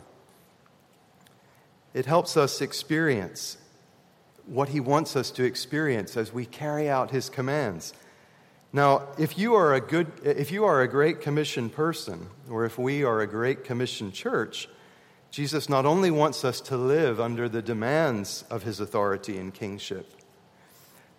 It 1.96 2.06
helps 2.06 2.38
us 2.38 2.62
experience 2.62 3.58
what 4.46 4.70
he 4.70 4.80
wants 4.80 5.16
us 5.16 5.32
to 5.32 5.44
experience 5.44 6.16
as 6.16 6.32
we 6.32 6.46
carry 6.46 6.88
out 6.88 7.10
his 7.10 7.28
commands. 7.28 7.96
Now, 8.74 9.10
if 9.18 9.38
you 9.38 9.56
are 9.56 9.74
a 9.74 9.82
good 9.82 10.12
if 10.24 10.52
you 10.52 10.64
are 10.64 10.82
a 10.82 10.88
great 10.88 11.20
commission 11.22 11.70
person 11.70 12.28
or 12.50 12.64
if 12.66 12.78
we 12.78 13.04
are 13.04 13.20
a 13.20 13.28
great 13.28 13.66
commission 13.66 14.12
church, 14.12 14.70
Jesus 15.30 15.68
not 15.68 15.86
only 15.86 16.12
wants 16.12 16.46
us 16.46 16.62
to 16.62 16.78
live 16.78 17.20
under 17.20 17.50
the 17.50 17.62
demands 17.62 18.44
of 18.50 18.64
his 18.64 18.80
authority 18.80 19.38
and 19.38 19.54
kingship, 19.54 20.14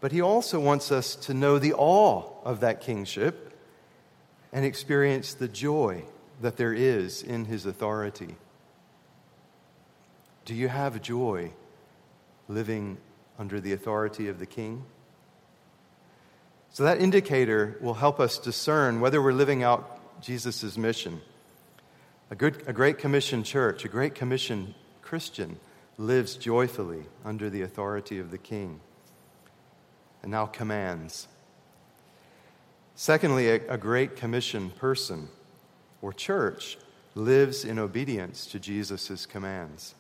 but 0.01 0.13
he 0.13 0.21
also 0.21 0.59
wants 0.59 0.91
us 0.91 1.15
to 1.17 1.35
know 1.35 1.59
the 1.59 1.75
awe 1.75 2.31
of 2.45 2.61
that 2.61 2.81
kingship 2.81 3.59
and 4.53 4.65
experience 4.65 5.35
the 5.35 5.49
joy 5.49 6.05
that 6.41 6.57
there 6.57 6.75
is 6.75 7.23
in 7.23 7.45
his 7.45 7.67
authority. 7.67 8.37
Do 10.45 10.55
you 10.55 10.69
have 10.69 11.01
joy 11.01 11.53
living 12.49 12.99
under 13.39 13.61
the 13.61 13.73
authority 13.73 14.29
of 14.29 14.39
the 14.39 14.47
king? 14.47 14.85
So, 16.73 16.85
that 16.85 17.01
indicator 17.01 17.77
will 17.81 17.95
help 17.95 18.19
us 18.19 18.39
discern 18.39 19.01
whether 19.01 19.21
we're 19.21 19.33
living 19.33 19.63
out 19.63 20.23
Jesus' 20.23 20.79
mission. 20.79 21.21
A, 22.31 22.35
good, 22.35 22.63
a 22.67 22.73
great 22.73 22.97
commission 22.97 23.45
church, 23.45 23.85
a 23.85 23.89
great 23.89 24.15
commission 24.15 24.75
Christian 25.03 25.59
lives 25.99 26.37
joyfully 26.37 27.05
under 27.25 27.51
the 27.51 27.61
authority 27.61 28.19
of 28.19 28.31
the 28.31 28.39
king 28.39 28.81
and 30.23 30.31
now 30.31 30.47
commands. 30.47 31.29
Secondly, 32.95 33.49
a, 33.49 33.55
a 33.69 33.79
Great 33.79 34.17
Commission 34.17 34.71
person 34.71 35.29
or 36.01 36.13
church 36.13 36.79
lives 37.15 37.65
in 37.65 37.79
obedience 37.79 38.47
to 38.47 38.59
Jesus' 38.59 39.27
commands. 39.27 39.95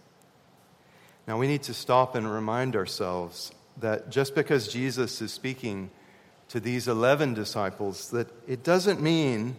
Now, 1.26 1.38
we 1.38 1.47
need 1.47 1.64
to 1.64 1.75
stop 1.75 2.14
and 2.14 2.31
remind 2.31 2.76
ourselves 2.76 3.52
that 3.79 4.11
just 4.11 4.35
because 4.35 4.69
Jesus 4.69 5.21
is 5.21 5.33
speaking 5.33 5.91
to 6.52 6.61
these 6.61 6.87
11 6.87 7.32
disciples, 7.32 8.11
that 8.11 8.28
it 8.47 8.62
doesn't 8.62 9.00
mean 9.00 9.56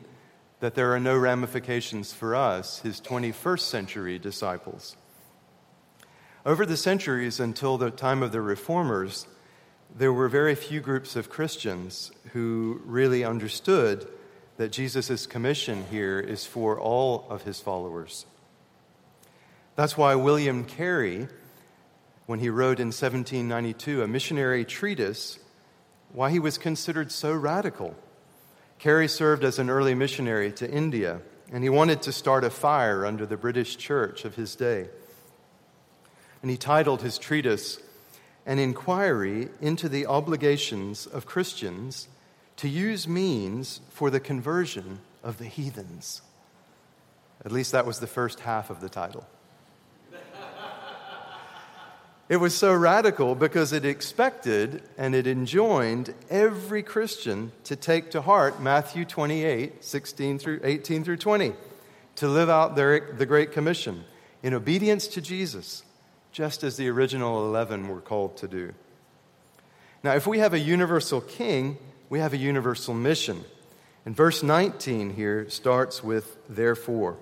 that 0.60 0.76
there 0.76 0.94
are 0.94 1.00
no 1.00 1.18
ramifications 1.18 2.14
for 2.14 2.36
us, 2.36 2.82
his 2.82 3.02
21st 3.02 3.62
century 3.62 4.20
disciples. 4.20 4.96
Over 6.46 6.68
the 6.68 6.78
centuries 6.78 7.40
until 7.40 7.80
the 7.80 7.90
time 7.90 8.22
of 8.22 8.32
the 8.32 8.42
reformers, 8.42 9.26
there 9.96 10.14
were 10.14 10.30
very 10.30 10.54
few 10.54 10.82
groups 10.82 11.16
of 11.16 11.32
Christians 11.32 12.12
who 12.34 12.80
really 12.86 13.24
understood 13.24 14.08
that 14.58 14.72
Jesus' 14.72 15.26
commission 15.26 15.86
here 15.90 16.20
is 16.20 16.46
for 16.46 16.80
all 16.80 17.26
of 17.28 17.42
his 17.42 17.60
followers. 17.60 18.28
That's 19.76 19.98
why 19.98 20.14
William 20.14 20.64
Carey, 20.64 21.28
when 22.28 22.38
he 22.38 22.50
wrote 22.50 22.80
in 22.80 22.90
1792 22.90 24.04
a 24.04 24.08
missionary 24.08 24.64
treatise, 24.64 25.40
why 26.14 26.30
he 26.30 26.40
was 26.40 26.58
considered 26.58 27.12
so 27.12 27.34
radical. 27.34 27.96
Carey 28.80 29.08
served 29.08 29.44
as 29.44 29.60
an 29.60 29.70
early 29.70 29.96
missionary 29.96 30.52
to 30.54 30.70
India, 30.70 31.20
and 31.52 31.64
he 31.64 31.70
wanted 31.70 32.02
to 32.04 32.12
start 32.12 32.44
a 32.44 32.50
fire 32.50 33.06
under 33.06 33.26
the 33.26 33.38
British 33.38 33.78
church 33.78 34.24
of 34.24 34.36
his 34.36 34.56
day. 34.56 34.88
And 36.42 36.52
he 36.52 36.58
titled 36.58 37.02
his 37.02 37.18
treatise, 37.18 37.80
an 38.46 38.60
inquiry 38.60 39.50
into 39.62 39.90
the 39.90 40.06
obligations 40.06 41.08
of 41.08 41.26
Christians 41.26 42.08
to 42.58 42.70
use 42.70 43.08
means 43.08 43.82
for 43.90 44.10
the 44.10 44.20
conversion 44.20 45.00
of 45.24 45.38
the 45.38 45.46
heathens. 45.46 46.22
At 47.46 47.52
least 47.52 47.72
that 47.72 47.86
was 47.86 48.00
the 48.00 48.08
first 48.08 48.42
half 48.42 48.70
of 48.70 48.82
the 48.82 48.90
title. 48.90 49.26
It 52.34 52.40
was 52.40 52.56
so 52.56 52.74
radical 52.74 53.36
because 53.36 53.74
it 53.74 53.86
expected 53.86 54.82
and 54.98 55.14
it 55.14 55.28
enjoined 55.28 56.16
every 56.32 56.82
Christian 56.82 57.52
to 57.66 57.76
take 57.76 58.10
to 58.10 58.24
heart 58.24 58.60
Matthew 58.60 59.06
28, 59.06 59.84
16 59.84 60.40
through 60.40 60.62
18 60.64 61.04
through 61.04 61.18
20, 61.18 61.54
to 62.16 62.28
live 62.28 62.50
out 62.50 62.76
their, 62.76 63.14
the 63.14 63.28
Great 63.28 63.52
Commission 63.52 64.04
in 64.42 64.56
obedience 64.56 65.06
to 65.10 65.22
Jesus, 65.22 65.84
just 66.32 66.64
as 66.64 66.76
the 66.76 66.90
original 66.90 67.46
11 67.46 67.88
were 67.88 68.02
called 68.02 68.36
to 68.38 68.48
do. 68.48 68.74
Now, 70.02 70.16
if 70.16 70.26
we 70.26 70.40
have 70.40 70.56
a 70.56 70.60
universal 70.60 71.22
king, 71.22 71.78
we 72.10 72.18
have 72.18 72.34
a 72.34 72.38
universal 72.38 72.96
mission. 72.96 73.44
And 74.08 74.16
verse 74.16 74.42
19 74.42 75.12
here 75.12 75.48
starts 75.52 76.04
with 76.04 76.36
therefore. 76.50 77.16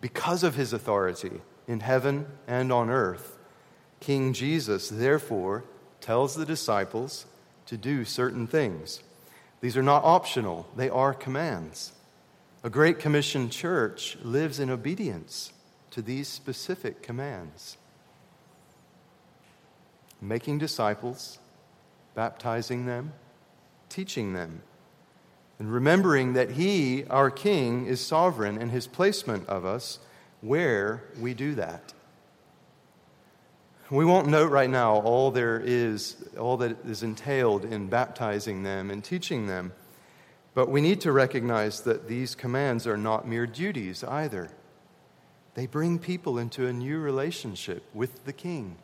Because 0.00 0.44
of 0.44 0.54
his 0.54 0.72
authority 0.72 1.40
in 1.66 1.80
heaven 1.80 2.26
and 2.46 2.70
on 2.70 2.88
earth, 2.88 3.38
King 4.02 4.32
Jesus, 4.32 4.88
therefore, 4.88 5.62
tells 6.00 6.34
the 6.34 6.44
disciples 6.44 7.24
to 7.66 7.76
do 7.76 8.04
certain 8.04 8.48
things. 8.48 9.00
These 9.60 9.76
are 9.76 9.82
not 9.82 10.02
optional, 10.02 10.66
they 10.76 10.90
are 10.90 11.14
commands. 11.14 11.92
A 12.64 12.68
Great 12.68 12.98
Commission 12.98 13.48
church 13.48 14.18
lives 14.24 14.58
in 14.58 14.70
obedience 14.70 15.52
to 15.92 16.02
these 16.02 16.26
specific 16.26 17.00
commands 17.00 17.76
making 20.20 20.58
disciples, 20.58 21.38
baptizing 22.16 22.86
them, 22.86 23.12
teaching 23.88 24.32
them, 24.32 24.62
and 25.60 25.72
remembering 25.72 26.32
that 26.32 26.50
He, 26.50 27.04
our 27.04 27.30
King, 27.30 27.86
is 27.86 28.00
sovereign 28.00 28.60
in 28.60 28.70
His 28.70 28.88
placement 28.88 29.48
of 29.48 29.64
us 29.64 30.00
where 30.40 31.04
we 31.20 31.34
do 31.34 31.54
that. 31.54 31.92
We 33.92 34.06
won't 34.06 34.28
note 34.28 34.50
right 34.50 34.70
now 34.70 35.02
all 35.02 35.30
there 35.30 35.60
is, 35.60 36.16
all 36.38 36.56
that 36.56 36.82
is 36.86 37.02
entailed 37.02 37.66
in 37.66 37.88
baptizing 37.88 38.62
them 38.62 38.90
and 38.90 39.04
teaching 39.04 39.46
them, 39.46 39.72
but 40.54 40.70
we 40.70 40.80
need 40.80 41.02
to 41.02 41.12
recognize 41.12 41.82
that 41.82 42.08
these 42.08 42.34
commands 42.34 42.86
are 42.86 42.96
not 42.96 43.28
mere 43.28 43.46
duties 43.46 44.02
either. 44.02 44.50
They 45.56 45.66
bring 45.66 45.98
people 45.98 46.38
into 46.38 46.66
a 46.66 46.72
new 46.72 47.00
relationship 47.00 47.84
with 47.92 48.24
the 48.24 48.32
King. 48.32 48.78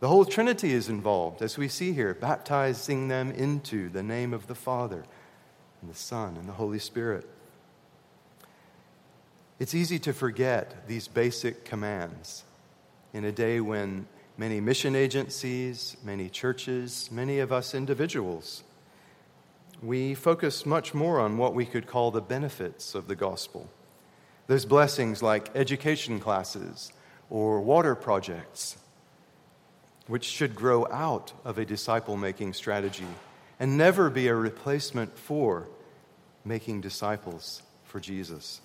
The 0.00 0.08
whole 0.08 0.26
Trinity 0.26 0.74
is 0.74 0.90
involved, 0.90 1.40
as 1.40 1.56
we 1.56 1.68
see 1.68 1.94
here, 1.94 2.12
baptizing 2.12 3.08
them 3.08 3.30
into 3.30 3.88
the 3.88 4.02
name 4.02 4.34
of 4.34 4.48
the 4.48 4.54
Father 4.54 5.06
and 5.80 5.90
the 5.90 5.96
Son 5.96 6.36
and 6.36 6.46
the 6.46 6.52
Holy 6.52 6.78
Spirit. 6.78 7.26
It's 9.58 9.74
easy 9.74 9.98
to 10.00 10.12
forget 10.12 10.86
these 10.88 11.08
basic 11.08 11.64
commands 11.64 12.44
in 13.14 13.24
a 13.24 13.32
day 13.32 13.60
when 13.60 14.06
many 14.36 14.60
mission 14.60 14.96
agencies, 14.96 15.96
many 16.04 16.28
churches, 16.28 17.08
many 17.10 17.38
of 17.38 17.52
us 17.52 17.74
individuals, 17.74 18.64
we 19.80 20.14
focus 20.14 20.66
much 20.66 20.92
more 20.92 21.20
on 21.20 21.38
what 21.38 21.54
we 21.54 21.64
could 21.64 21.86
call 21.86 22.10
the 22.10 22.20
benefits 22.20 22.94
of 22.94 23.06
the 23.06 23.14
gospel. 23.14 23.70
Those 24.48 24.64
blessings 24.64 25.22
like 25.22 25.54
education 25.54 26.18
classes 26.18 26.92
or 27.30 27.60
water 27.60 27.94
projects, 27.94 28.76
which 30.08 30.24
should 30.24 30.54
grow 30.54 30.86
out 30.90 31.32
of 31.44 31.56
a 31.56 31.64
disciple 31.64 32.16
making 32.16 32.52
strategy 32.52 33.06
and 33.60 33.78
never 33.78 34.10
be 34.10 34.26
a 34.26 34.34
replacement 34.34 35.16
for 35.16 35.68
making 36.44 36.80
disciples 36.80 37.62
for 37.84 38.00
Jesus. 38.00 38.60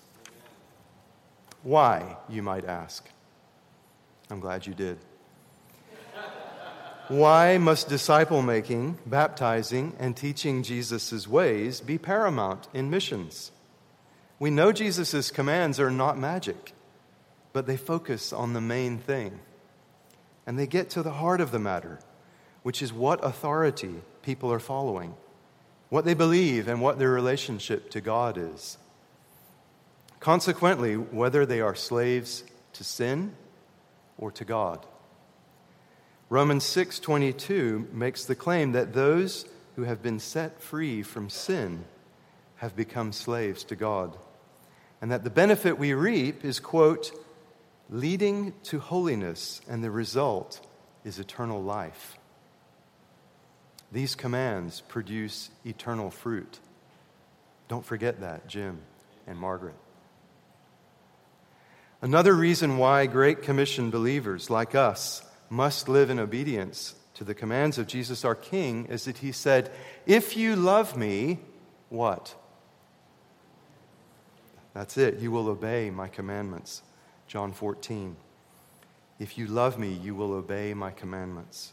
Why, 1.62 2.16
you 2.28 2.42
might 2.42 2.64
ask? 2.64 3.08
I'm 4.30 4.40
glad 4.40 4.66
you 4.66 4.74
did. 4.74 4.98
Why 7.08 7.58
must 7.58 7.88
disciple 7.88 8.40
making, 8.40 8.98
baptizing, 9.04 9.96
and 9.98 10.16
teaching 10.16 10.62
Jesus' 10.62 11.26
ways 11.26 11.80
be 11.80 11.98
paramount 11.98 12.68
in 12.72 12.88
missions? 12.88 13.50
We 14.38 14.50
know 14.50 14.70
Jesus' 14.70 15.32
commands 15.32 15.80
are 15.80 15.90
not 15.90 16.16
magic, 16.16 16.72
but 17.52 17.66
they 17.66 17.76
focus 17.76 18.32
on 18.32 18.52
the 18.52 18.60
main 18.60 18.98
thing. 18.98 19.40
And 20.46 20.56
they 20.56 20.68
get 20.68 20.88
to 20.90 21.02
the 21.02 21.14
heart 21.14 21.40
of 21.40 21.50
the 21.50 21.58
matter, 21.58 21.98
which 22.62 22.80
is 22.80 22.92
what 22.92 23.24
authority 23.24 23.96
people 24.22 24.52
are 24.52 24.60
following, 24.60 25.14
what 25.88 26.04
they 26.04 26.14
believe, 26.14 26.68
and 26.68 26.80
what 26.80 27.00
their 27.00 27.10
relationship 27.10 27.90
to 27.90 28.00
God 28.00 28.38
is. 28.38 28.78
Consequently, 30.20 30.94
whether 30.94 31.44
they 31.44 31.60
are 31.60 31.74
slaves 31.74 32.44
to 32.74 32.84
sin 32.84 33.34
or 34.20 34.30
to 34.30 34.44
God. 34.44 34.86
Romans 36.28 36.64
6:22 36.64 37.88
makes 37.92 38.24
the 38.24 38.36
claim 38.36 38.70
that 38.72 38.92
those 38.92 39.46
who 39.74 39.82
have 39.82 40.02
been 40.02 40.20
set 40.20 40.62
free 40.62 41.02
from 41.02 41.28
sin 41.28 41.84
have 42.56 42.76
become 42.76 43.12
slaves 43.12 43.64
to 43.64 43.74
God. 43.74 44.16
And 45.00 45.10
that 45.10 45.24
the 45.24 45.30
benefit 45.30 45.78
we 45.78 45.94
reap 45.94 46.44
is 46.44 46.60
quote 46.60 47.10
leading 47.88 48.52
to 48.62 48.78
holiness 48.78 49.60
and 49.68 49.82
the 49.82 49.90
result 49.90 50.60
is 51.04 51.18
eternal 51.18 51.60
life. 51.60 52.16
These 53.90 54.14
commands 54.14 54.82
produce 54.82 55.50
eternal 55.64 56.10
fruit. 56.10 56.60
Don't 57.66 57.84
forget 57.84 58.20
that, 58.20 58.46
Jim 58.46 58.82
and 59.26 59.38
Margaret. 59.38 59.74
Another 62.02 62.34
reason 62.34 62.78
why 62.78 63.06
Great 63.06 63.42
Commission 63.42 63.90
believers 63.90 64.48
like 64.48 64.74
us 64.74 65.22
must 65.50 65.88
live 65.88 66.08
in 66.08 66.18
obedience 66.18 66.94
to 67.14 67.24
the 67.24 67.34
commands 67.34 67.76
of 67.76 67.86
Jesus 67.86 68.24
our 68.24 68.34
King 68.34 68.86
is 68.86 69.04
that 69.04 69.18
he 69.18 69.32
said, 69.32 69.70
If 70.06 70.36
you 70.36 70.56
love 70.56 70.96
me, 70.96 71.40
what? 71.90 72.34
That's 74.72 74.96
it. 74.96 75.18
You 75.18 75.30
will 75.30 75.48
obey 75.48 75.90
my 75.90 76.08
commandments. 76.08 76.82
John 77.26 77.52
14. 77.52 78.16
If 79.18 79.36
you 79.36 79.46
love 79.46 79.78
me, 79.78 79.92
you 79.92 80.14
will 80.14 80.32
obey 80.32 80.72
my 80.72 80.92
commandments. 80.92 81.72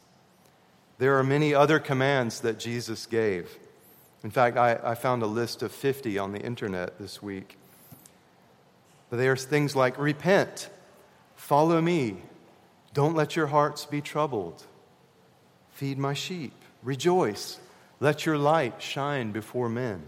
There 0.97 1.17
are 1.17 1.23
many 1.23 1.53
other 1.53 1.79
commands 1.79 2.41
that 2.41 2.59
Jesus 2.59 3.05
gave. 3.05 3.57
In 4.23 4.31
fact, 4.31 4.57
I, 4.57 4.77
I 4.83 4.95
found 4.95 5.23
a 5.23 5.27
list 5.27 5.61
of 5.61 5.71
50 5.71 6.17
on 6.17 6.33
the 6.33 6.41
internet 6.41 6.99
this 6.99 7.21
week. 7.21 7.55
But 9.09 9.17
there's 9.17 9.45
things 9.45 9.75
like 9.75 9.97
repent, 9.97 10.69
follow 11.35 11.81
me, 11.81 12.17
don't 12.93 13.15
let 13.15 13.35
your 13.35 13.47
hearts 13.47 13.85
be 13.85 14.01
troubled, 14.01 14.65
feed 15.71 15.97
my 15.97 16.13
sheep, 16.13 16.53
rejoice, 16.83 17.59
let 17.99 18.25
your 18.25 18.37
light 18.37 18.81
shine 18.81 19.31
before 19.31 19.69
men. 19.69 20.07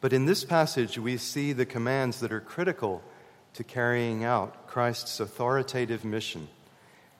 But 0.00 0.12
in 0.12 0.26
this 0.26 0.44
passage, 0.44 0.98
we 0.98 1.16
see 1.16 1.52
the 1.52 1.66
commands 1.66 2.20
that 2.20 2.32
are 2.32 2.40
critical 2.40 3.02
to 3.54 3.64
carrying 3.64 4.24
out 4.24 4.68
Christ's 4.68 5.18
authoritative 5.20 6.04
mission. 6.04 6.48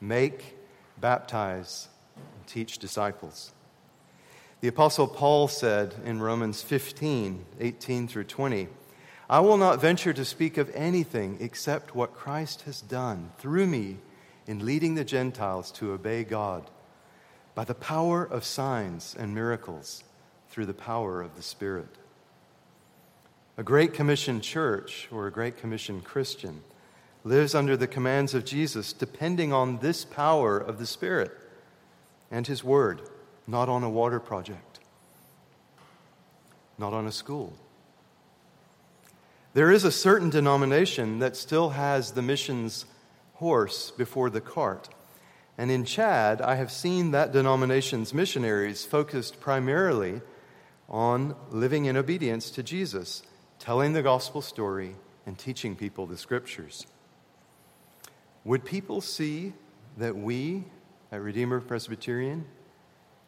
Make, 0.00 0.56
baptize, 1.00 1.88
and 2.14 2.46
teach 2.46 2.78
disciples. 2.78 3.52
The 4.60 4.68
Apostle 4.68 5.08
Paul 5.08 5.48
said 5.48 5.94
in 6.04 6.20
Romans 6.20 6.62
15 6.62 7.44
18 7.60 8.08
through 8.08 8.24
20, 8.24 8.68
I 9.30 9.40
will 9.40 9.58
not 9.58 9.80
venture 9.80 10.14
to 10.14 10.24
speak 10.24 10.56
of 10.56 10.70
anything 10.74 11.36
except 11.40 11.94
what 11.94 12.14
Christ 12.14 12.62
has 12.62 12.80
done 12.80 13.30
through 13.38 13.66
me 13.66 13.98
in 14.46 14.64
leading 14.64 14.94
the 14.94 15.04
Gentiles 15.04 15.70
to 15.72 15.92
obey 15.92 16.24
God 16.24 16.70
by 17.54 17.64
the 17.64 17.74
power 17.74 18.24
of 18.24 18.44
signs 18.44 19.14
and 19.18 19.34
miracles 19.34 20.02
through 20.48 20.64
the 20.64 20.72
power 20.72 21.20
of 21.20 21.36
the 21.36 21.42
Spirit. 21.42 21.88
A 23.58 23.62
Great 23.62 23.92
Commission 23.92 24.40
church 24.40 25.08
or 25.12 25.26
a 25.26 25.32
Great 25.32 25.58
Commission 25.58 26.00
Christian 26.00 26.62
lives 27.22 27.54
under 27.54 27.76
the 27.76 27.86
commands 27.86 28.32
of 28.32 28.46
Jesus, 28.46 28.94
depending 28.94 29.52
on 29.52 29.80
this 29.80 30.06
power 30.06 30.56
of 30.56 30.78
the 30.78 30.86
Spirit 30.86 31.32
and 32.30 32.46
His 32.46 32.64
Word, 32.64 33.02
not 33.46 33.68
on 33.68 33.84
a 33.84 33.90
water 33.90 34.20
project, 34.20 34.80
not 36.78 36.94
on 36.94 37.06
a 37.06 37.12
school 37.12 37.52
there 39.58 39.72
is 39.72 39.82
a 39.82 39.90
certain 39.90 40.30
denomination 40.30 41.18
that 41.18 41.34
still 41.34 41.70
has 41.70 42.12
the 42.12 42.22
missions 42.22 42.84
horse 43.34 43.90
before 43.90 44.30
the 44.30 44.40
cart. 44.40 44.88
And 45.58 45.68
in 45.68 45.84
Chad, 45.84 46.40
I 46.40 46.54
have 46.54 46.70
seen 46.70 47.10
that 47.10 47.32
denomination's 47.32 48.14
missionaries 48.14 48.84
focused 48.84 49.40
primarily 49.40 50.20
on 50.88 51.34
living 51.50 51.86
in 51.86 51.96
obedience 51.96 52.52
to 52.52 52.62
Jesus, 52.62 53.24
telling 53.58 53.94
the 53.94 54.02
gospel 54.02 54.42
story, 54.42 54.94
and 55.26 55.36
teaching 55.36 55.74
people 55.74 56.06
the 56.06 56.16
scriptures. 56.16 56.86
Would 58.44 58.64
people 58.64 59.00
see 59.00 59.54
that 59.96 60.16
we 60.16 60.66
at 61.10 61.20
Redeemer 61.20 61.60
Presbyterian 61.60 62.44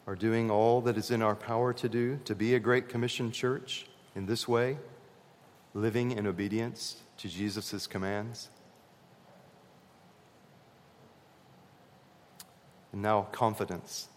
are 0.07 0.15
doing 0.15 0.49
all 0.49 0.79
that 0.79 0.95
is 0.95 1.11
in 1.11 1.21
our 1.21 1.35
power 1.35 1.73
to 1.73 1.89
do 1.89 2.21
to 2.23 2.33
be 2.35 2.55
a 2.55 2.59
Great 2.61 2.87
Commission 2.87 3.33
church 3.33 3.85
in 4.15 4.27
this 4.27 4.47
way? 4.47 4.77
Living 5.73 6.11
in 6.11 6.27
obedience 6.27 6.97
to 7.17 7.27
Jesus' 7.27 7.87
commands? 7.87 8.49
and 12.91 13.01
now 13.01 13.23
confidence. 13.31 14.07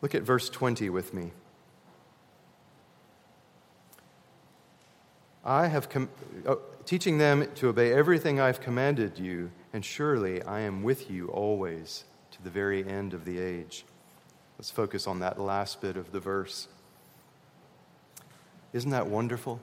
Look 0.00 0.14
at 0.14 0.22
verse 0.22 0.48
20 0.48 0.90
with 0.90 1.14
me. 1.14 1.30
I 5.44 5.66
have 5.68 5.88
com- 5.88 6.08
oh, 6.46 6.60
teaching 6.84 7.18
them 7.18 7.46
to 7.56 7.68
obey 7.68 7.92
everything 7.92 8.40
I've 8.40 8.60
commanded 8.60 9.18
you, 9.18 9.50
and 9.72 9.84
surely 9.84 10.42
I 10.42 10.60
am 10.60 10.82
with 10.82 11.10
you 11.10 11.28
always 11.28 12.04
to 12.32 12.42
the 12.42 12.50
very 12.50 12.86
end 12.86 13.12
of 13.12 13.24
the 13.24 13.38
age. 13.38 13.84
Let's 14.58 14.70
focus 14.70 15.06
on 15.06 15.18
that 15.20 15.40
last 15.40 15.80
bit 15.80 15.96
of 15.96 16.12
the 16.12 16.20
verse. 16.20 16.68
Isn't 18.72 18.90
that 18.90 19.08
wonderful? 19.08 19.60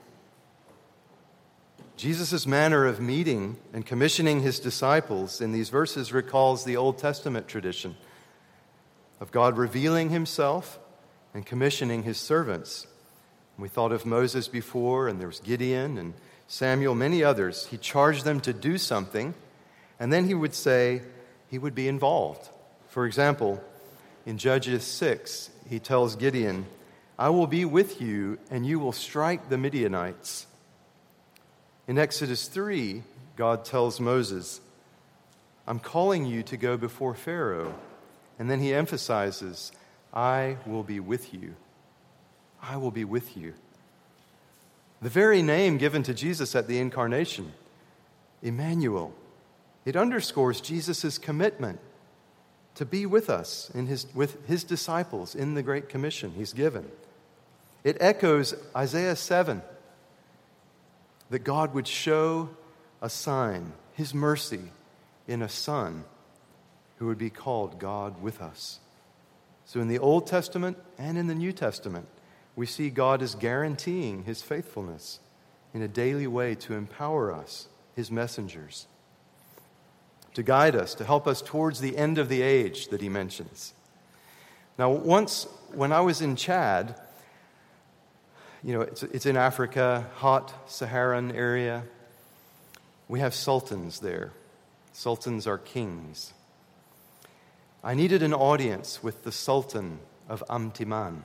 Jesus' 2.00 2.46
manner 2.46 2.86
of 2.86 2.98
meeting 2.98 3.58
and 3.74 3.84
commissioning 3.84 4.40
his 4.40 4.58
disciples 4.58 5.42
in 5.42 5.52
these 5.52 5.68
verses 5.68 6.14
recalls 6.14 6.64
the 6.64 6.78
Old 6.78 6.96
Testament 6.96 7.46
tradition 7.46 7.94
of 9.20 9.30
God 9.30 9.58
revealing 9.58 10.08
himself 10.08 10.78
and 11.34 11.44
commissioning 11.44 12.04
his 12.04 12.16
servants. 12.16 12.86
We 13.58 13.68
thought 13.68 13.92
of 13.92 14.06
Moses 14.06 14.48
before, 14.48 15.08
and 15.08 15.20
there 15.20 15.26
was 15.26 15.40
Gideon 15.40 15.98
and 15.98 16.14
Samuel, 16.48 16.94
many 16.94 17.22
others. 17.22 17.66
He 17.66 17.76
charged 17.76 18.24
them 18.24 18.40
to 18.40 18.54
do 18.54 18.78
something, 18.78 19.34
and 19.98 20.10
then 20.10 20.24
he 20.24 20.32
would 20.32 20.54
say 20.54 21.02
he 21.50 21.58
would 21.58 21.74
be 21.74 21.86
involved. 21.86 22.48
For 22.88 23.04
example, 23.04 23.62
in 24.24 24.38
Judges 24.38 24.84
6, 24.84 25.50
he 25.68 25.78
tells 25.78 26.16
Gideon, 26.16 26.64
I 27.18 27.28
will 27.28 27.46
be 27.46 27.66
with 27.66 28.00
you, 28.00 28.38
and 28.50 28.64
you 28.64 28.78
will 28.78 28.92
strike 28.92 29.50
the 29.50 29.58
Midianites. 29.58 30.46
In 31.90 31.98
Exodus 31.98 32.46
3, 32.46 33.02
God 33.34 33.64
tells 33.64 33.98
Moses, 33.98 34.60
I'm 35.66 35.80
calling 35.80 36.24
you 36.24 36.44
to 36.44 36.56
go 36.56 36.76
before 36.76 37.16
Pharaoh. 37.16 37.74
And 38.38 38.48
then 38.48 38.60
he 38.60 38.72
emphasizes, 38.72 39.72
I 40.14 40.58
will 40.64 40.84
be 40.84 41.00
with 41.00 41.34
you. 41.34 41.56
I 42.62 42.76
will 42.76 42.92
be 42.92 43.04
with 43.04 43.36
you. 43.36 43.54
The 45.02 45.08
very 45.08 45.42
name 45.42 45.78
given 45.78 46.04
to 46.04 46.14
Jesus 46.14 46.54
at 46.54 46.68
the 46.68 46.78
incarnation, 46.78 47.54
Emmanuel, 48.40 49.12
it 49.84 49.96
underscores 49.96 50.60
Jesus' 50.60 51.18
commitment 51.18 51.80
to 52.76 52.84
be 52.84 53.04
with 53.04 53.28
us 53.28 53.68
in 53.74 53.88
his, 53.88 54.06
with 54.14 54.46
his 54.46 54.62
disciples 54.62 55.34
in 55.34 55.54
the 55.54 55.62
Great 55.64 55.88
Commission 55.88 56.34
he's 56.36 56.52
given. 56.52 56.88
It 57.82 57.96
echoes 57.98 58.54
Isaiah 58.76 59.16
7 59.16 59.62
that 61.30 61.44
God 61.44 61.72
would 61.74 61.86
show 61.88 62.50
a 63.00 63.08
sign, 63.08 63.72
his 63.94 64.12
mercy, 64.12 64.72
in 65.26 65.42
a 65.42 65.48
son 65.48 66.04
who 66.96 67.06
would 67.06 67.18
be 67.18 67.30
called 67.30 67.78
God 67.78 68.20
with 68.20 68.42
us. 68.42 68.80
So 69.64 69.80
in 69.80 69.88
the 69.88 69.98
Old 69.98 70.26
Testament 70.26 70.76
and 70.98 71.16
in 71.16 71.28
the 71.28 71.34
New 71.34 71.52
Testament, 71.52 72.06
we 72.56 72.66
see 72.66 72.90
God 72.90 73.22
is 73.22 73.36
guaranteeing 73.36 74.24
his 74.24 74.42
faithfulness 74.42 75.20
in 75.72 75.82
a 75.82 75.88
daily 75.88 76.26
way 76.26 76.56
to 76.56 76.74
empower 76.74 77.32
us, 77.32 77.68
his 77.94 78.10
messengers, 78.10 78.88
to 80.34 80.42
guide 80.42 80.74
us, 80.74 80.94
to 80.94 81.04
help 81.04 81.26
us 81.28 81.40
towards 81.40 81.80
the 81.80 81.96
end 81.96 82.18
of 82.18 82.28
the 82.28 82.42
age 82.42 82.88
that 82.88 83.00
he 83.00 83.08
mentions. 83.08 83.72
Now, 84.76 84.90
once 84.90 85.46
when 85.72 85.92
I 85.92 86.00
was 86.00 86.20
in 86.20 86.34
Chad, 86.34 87.00
you 88.62 88.74
know, 88.74 88.82
it's, 88.82 89.02
it's 89.02 89.26
in 89.26 89.36
Africa, 89.36 90.06
hot 90.16 90.52
Saharan 90.70 91.32
area. 91.32 91.84
We 93.08 93.20
have 93.20 93.34
sultans 93.34 94.00
there. 94.00 94.32
Sultans 94.92 95.46
are 95.46 95.58
kings. 95.58 96.32
I 97.82 97.94
needed 97.94 98.22
an 98.22 98.34
audience 98.34 99.02
with 99.02 99.24
the 99.24 99.32
Sultan 99.32 100.00
of 100.28 100.44
Amtiman. 100.50 101.22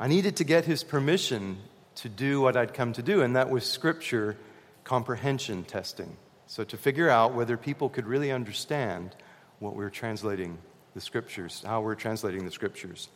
I 0.00 0.08
needed 0.08 0.36
to 0.36 0.44
get 0.44 0.64
his 0.64 0.82
permission 0.82 1.58
to 1.96 2.08
do 2.08 2.40
what 2.40 2.56
I'd 2.56 2.72
come 2.72 2.92
to 2.94 3.02
do, 3.02 3.20
and 3.22 3.36
that 3.36 3.50
was 3.50 3.66
scripture 3.66 4.36
comprehension 4.84 5.64
testing. 5.64 6.16
So, 6.46 6.64
to 6.64 6.78
figure 6.78 7.10
out 7.10 7.34
whether 7.34 7.58
people 7.58 7.90
could 7.90 8.06
really 8.06 8.32
understand 8.32 9.14
what 9.58 9.74
we 9.74 9.84
we're 9.84 9.90
translating 9.90 10.56
the 10.94 11.00
scriptures, 11.00 11.62
how 11.66 11.82
we're 11.82 11.94
translating 11.94 12.46
the 12.46 12.50
scriptures. 12.50 13.08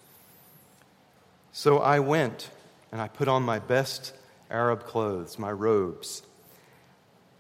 So, 1.53 1.79
I 1.79 2.01
went 2.01 2.51
and 2.93 3.01
I 3.01 3.09
put 3.09 3.27
on 3.27 3.43
my 3.43 3.59
best 3.59 4.15
Arab 4.51 4.85
clothes, 4.85 5.39
my 5.39 5.51
robes, 5.51 6.23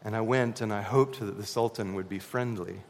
and 0.02 0.16
I 0.16 0.22
went 0.22 0.60
and 0.60 0.72
I 0.72 0.82
hoped 0.82 1.20
that 1.20 1.36
the 1.36 1.46
Sultan 1.46 1.94
would 1.94 2.08
be 2.08 2.18
friendly. 2.18 2.80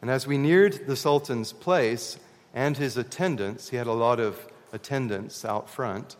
And 0.00 0.10
as 0.10 0.26
we 0.26 0.38
neared 0.38 0.86
the 0.86 0.96
Sultan's 0.96 1.52
place 1.52 2.18
and 2.54 2.76
his 2.76 2.96
attendants, 2.96 3.70
he 3.70 3.76
had 3.76 3.86
a 3.86 3.92
lot 3.92 4.20
of 4.20 4.46
attendants 4.72 5.44
out 5.44 5.68
front, 5.68 6.16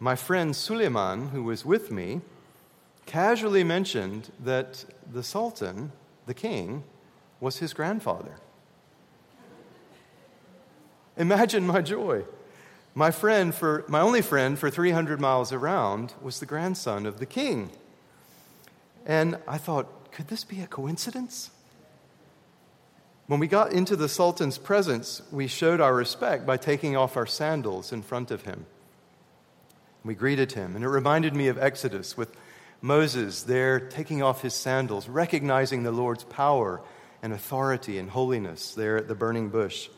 my 0.00 0.16
friend 0.16 0.54
Suleiman, 0.54 1.28
who 1.28 1.42
was 1.44 1.64
with 1.64 1.90
me, 1.90 2.20
casually 3.06 3.64
mentioned 3.64 4.30
that 4.40 4.84
the 5.12 5.22
Sultan, 5.22 5.92
the 6.26 6.34
king, 6.34 6.84
was 7.40 7.58
his 7.58 7.72
grandfather. 7.72 8.36
Imagine 11.16 11.66
my 11.66 11.80
joy. 11.80 12.24
My 12.94 13.10
friend 13.10 13.52
for 13.52 13.84
my 13.88 14.00
only 14.00 14.22
friend 14.22 14.56
for 14.56 14.70
300 14.70 15.20
miles 15.20 15.52
around 15.52 16.14
was 16.22 16.38
the 16.38 16.46
grandson 16.46 17.06
of 17.06 17.18
the 17.18 17.26
king. 17.26 17.70
And 19.04 19.38
I 19.48 19.58
thought, 19.58 20.12
could 20.12 20.28
this 20.28 20.44
be 20.44 20.60
a 20.60 20.66
coincidence? 20.66 21.50
When 23.26 23.40
we 23.40 23.48
got 23.48 23.72
into 23.72 23.96
the 23.96 24.08
Sultan's 24.08 24.58
presence, 24.58 25.22
we 25.32 25.46
showed 25.46 25.80
our 25.80 25.94
respect 25.94 26.46
by 26.46 26.56
taking 26.56 26.96
off 26.96 27.16
our 27.16 27.26
sandals 27.26 27.90
in 27.92 28.02
front 28.02 28.30
of 28.30 28.42
him. 28.42 28.66
We 30.04 30.14
greeted 30.14 30.52
him, 30.52 30.76
and 30.76 30.84
it 30.84 30.88
reminded 30.88 31.34
me 31.34 31.48
of 31.48 31.58
Exodus 31.58 32.16
with 32.16 32.36
Moses 32.82 33.42
there 33.42 33.80
taking 33.80 34.22
off 34.22 34.42
his 34.42 34.52
sandals, 34.54 35.08
recognizing 35.08 35.82
the 35.82 35.90
Lord's 35.90 36.24
power 36.24 36.82
and 37.22 37.32
authority 37.32 37.98
and 37.98 38.10
holiness 38.10 38.74
there 38.74 38.98
at 38.98 39.08
the 39.08 39.14
burning 39.14 39.48
bush. 39.48 39.88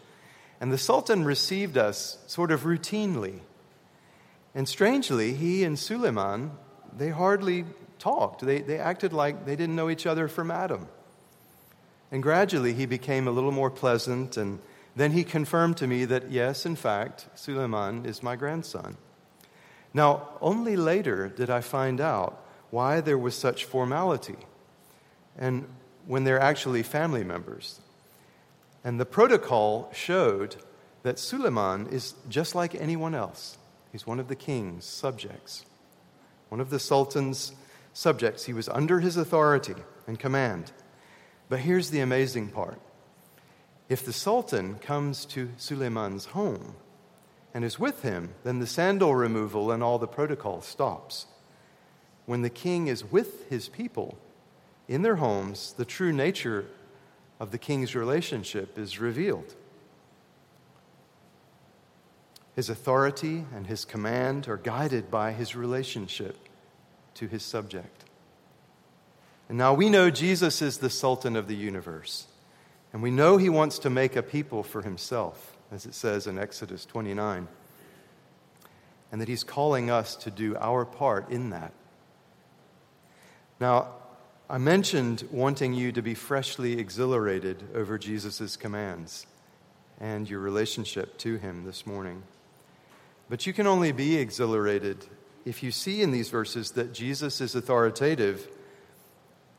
And 0.61 0.73
the 0.73 0.79
Sultan 0.79 1.25
received 1.25 1.77
us 1.77 2.19
sort 2.27 2.51
of 2.51 2.62
routinely. 2.62 3.40
And 4.55 4.69
strangely, 4.69 5.35
he 5.35 5.64
and 5.64 5.79
Suleiman, 5.79 6.53
they 6.97 7.11
hardly 7.11 7.66
talked. 7.99 8.45
They, 8.45 8.62
they 8.62 8.79
acted 8.79 9.12
like 9.12 9.45
they 9.45 9.57
didn't 9.57 9.77
know 9.77 9.90
each 9.90 10.07
other 10.07 10.29
from 10.29 10.51
Adam. 10.51 10.88
And 12.11 12.23
gradually 12.23 12.73
he 12.73 12.87
became 12.87 13.29
a 13.29 13.33
little 13.33 13.53
more 13.53 13.71
pleasant, 13.71 14.37
and 14.37 14.61
then 14.95 15.12
he 15.12 15.25
confirmed 15.25 15.77
to 15.79 15.87
me 15.87 16.05
that, 16.07 16.31
yes, 16.31 16.64
in 16.64 16.77
fact, 16.77 17.27
Suleiman 17.35 18.07
is 18.07 18.23
my 18.23 18.37
grandson. 18.37 18.97
Now, 19.92 20.29
only 20.40 20.77
later 20.77 21.29
did 21.29 21.51
I 21.51 21.61
find 21.61 22.01
out 22.01 22.42
why 22.71 23.01
there 23.01 23.19
was 23.19 23.35
such 23.35 23.64
formality, 23.64 24.37
and 25.37 25.66
when 26.07 26.25
they're 26.25 26.40
actually 26.40 26.83
family 26.83 27.25
members. 27.25 27.81
And 28.87 29.01
the 29.01 29.05
protocol 29.05 29.90
showed 29.92 30.55
that 31.03 31.18
Suleiman 31.18 31.88
is 31.88 32.14
just 32.29 32.55
like 32.55 32.72
anyone 32.77 33.16
else. 33.16 33.59
He's 33.90 34.07
one 34.07 34.20
of 34.20 34.29
the 34.29 34.37
king's 34.37 34.85
subjects, 34.85 35.66
one 36.51 36.61
of 36.61 36.70
the 36.70 36.79
sultan's 36.79 37.53
subjects. 37.92 38.44
He 38.44 38.53
was 38.53 38.68
under 38.68 39.01
his 39.01 39.16
authority 39.16 39.75
and 40.07 40.20
command. 40.20 40.70
But 41.49 41.59
here's 41.59 41.90
the 41.90 41.99
amazing 41.99 42.51
part 42.51 42.81
if 43.88 44.05
the 44.05 44.12
Sultan 44.12 44.77
comes 44.77 45.25
to 45.27 45.51
Suleiman's 45.57 46.27
home 46.27 46.77
and 47.53 47.64
is 47.64 47.81
with 47.81 48.03
him, 48.03 48.35
then 48.44 48.61
the 48.61 48.68
sandal 48.68 49.16
removal 49.16 49.72
and 49.72 49.83
all 49.83 49.99
the 49.99 50.07
protocol 50.07 50.61
stops. 50.61 51.27
When 52.25 52.42
the 52.42 52.51
king 52.51 52.87
is 52.87 53.05
with 53.05 53.49
his 53.51 53.68
people 53.68 54.16
in 54.87 55.03
their 55.03 55.16
homes, 55.16 55.75
the 55.77 55.85
true 55.85 56.12
nature 56.12 56.66
of 57.38 57.51
the 57.51 57.59
king's 57.59 57.94
relationship 57.94 58.79
is 58.79 58.99
revealed. 58.99 59.55
His 62.55 62.70
authority 62.70 63.44
and 63.55 63.66
his 63.66 63.85
command 63.85 64.49
are 64.49 64.57
guided 64.57 65.11
by 65.11 65.33
his 65.33 65.55
relationship 65.55 66.38
to 67.14 67.27
his 67.27 67.42
subject. 67.42 68.05
And 69.49 69.59
now 69.59 69.75
we 69.75 69.90
know 69.90 70.11
Jesus 70.11 70.62
is 70.62 70.79
the 70.79 70.90
Sultan 70.90 71.37
of 71.37 71.49
the 71.49 71.55
universe. 71.55 72.27
And 72.92 73.03
we 73.03 73.11
know 73.11 73.37
he 73.37 73.51
wants 73.51 73.79
to 73.81 73.90
make 73.90 74.16
a 74.16 74.22
people 74.22 74.62
for 74.62 74.81
himself, 74.81 75.57
as 75.70 75.85
it 75.85 75.94
says 75.94 76.27
in 76.27 76.38
Exodus 76.38 76.87
29. 76.87 77.46
And 79.12 79.20
that 79.20 79.29
he's 79.29 79.44
calling 79.44 79.90
us 79.90 80.16
to 80.16 80.31
do 80.31 80.57
our 80.57 80.87
part 80.87 81.29
in 81.29 81.51
that. 81.51 81.72
Now, 83.61 83.88
I 84.49 84.59
mentioned 84.59 85.27
wanting 85.33 85.75
you 85.75 85.91
to 85.91 86.03
be 86.03 86.15
freshly 86.15 86.79
exhilarated 86.79 87.65
over 87.75 87.99
Jesus' 87.99 88.57
commands 88.57 89.27
and 89.99 90.31
your 90.31 90.39
relationship 90.39 91.19
to 91.19 91.37
him 91.37 91.65
this 91.65 91.85
morning. 91.85 92.23
But 93.29 93.45
you 93.45 93.53
can 93.53 93.67
only 93.67 93.91
be 93.91 94.17
exhilarated 94.17 95.05
if 95.45 95.65
you 95.65 95.73
see 95.73 96.01
in 96.01 96.13
these 96.13 96.29
verses 96.29 96.71
that 96.73 96.93
Jesus 96.93 97.41
is 97.41 97.57
authoritative 97.57 98.49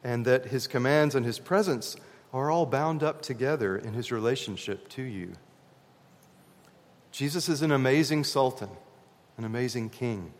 and 0.05 0.23
that 0.23 0.45
his 0.45 0.67
commands 0.67 1.15
and 1.15 1.25
his 1.25 1.39
presence 1.39 1.97
are 2.31 2.49
all 2.49 2.65
bound 2.65 3.03
up 3.03 3.21
together 3.21 3.77
in 3.77 3.93
his 3.93 4.09
relationship 4.09 4.87
to 4.89 5.01
you. 5.01 5.33
Jesus 7.11 7.49
is 7.49 7.61
an 7.61 7.73
amazing 7.73 8.23
sultan, 8.23 8.69
an 9.37 9.43
amazing 9.43 9.89
king. 9.89 10.31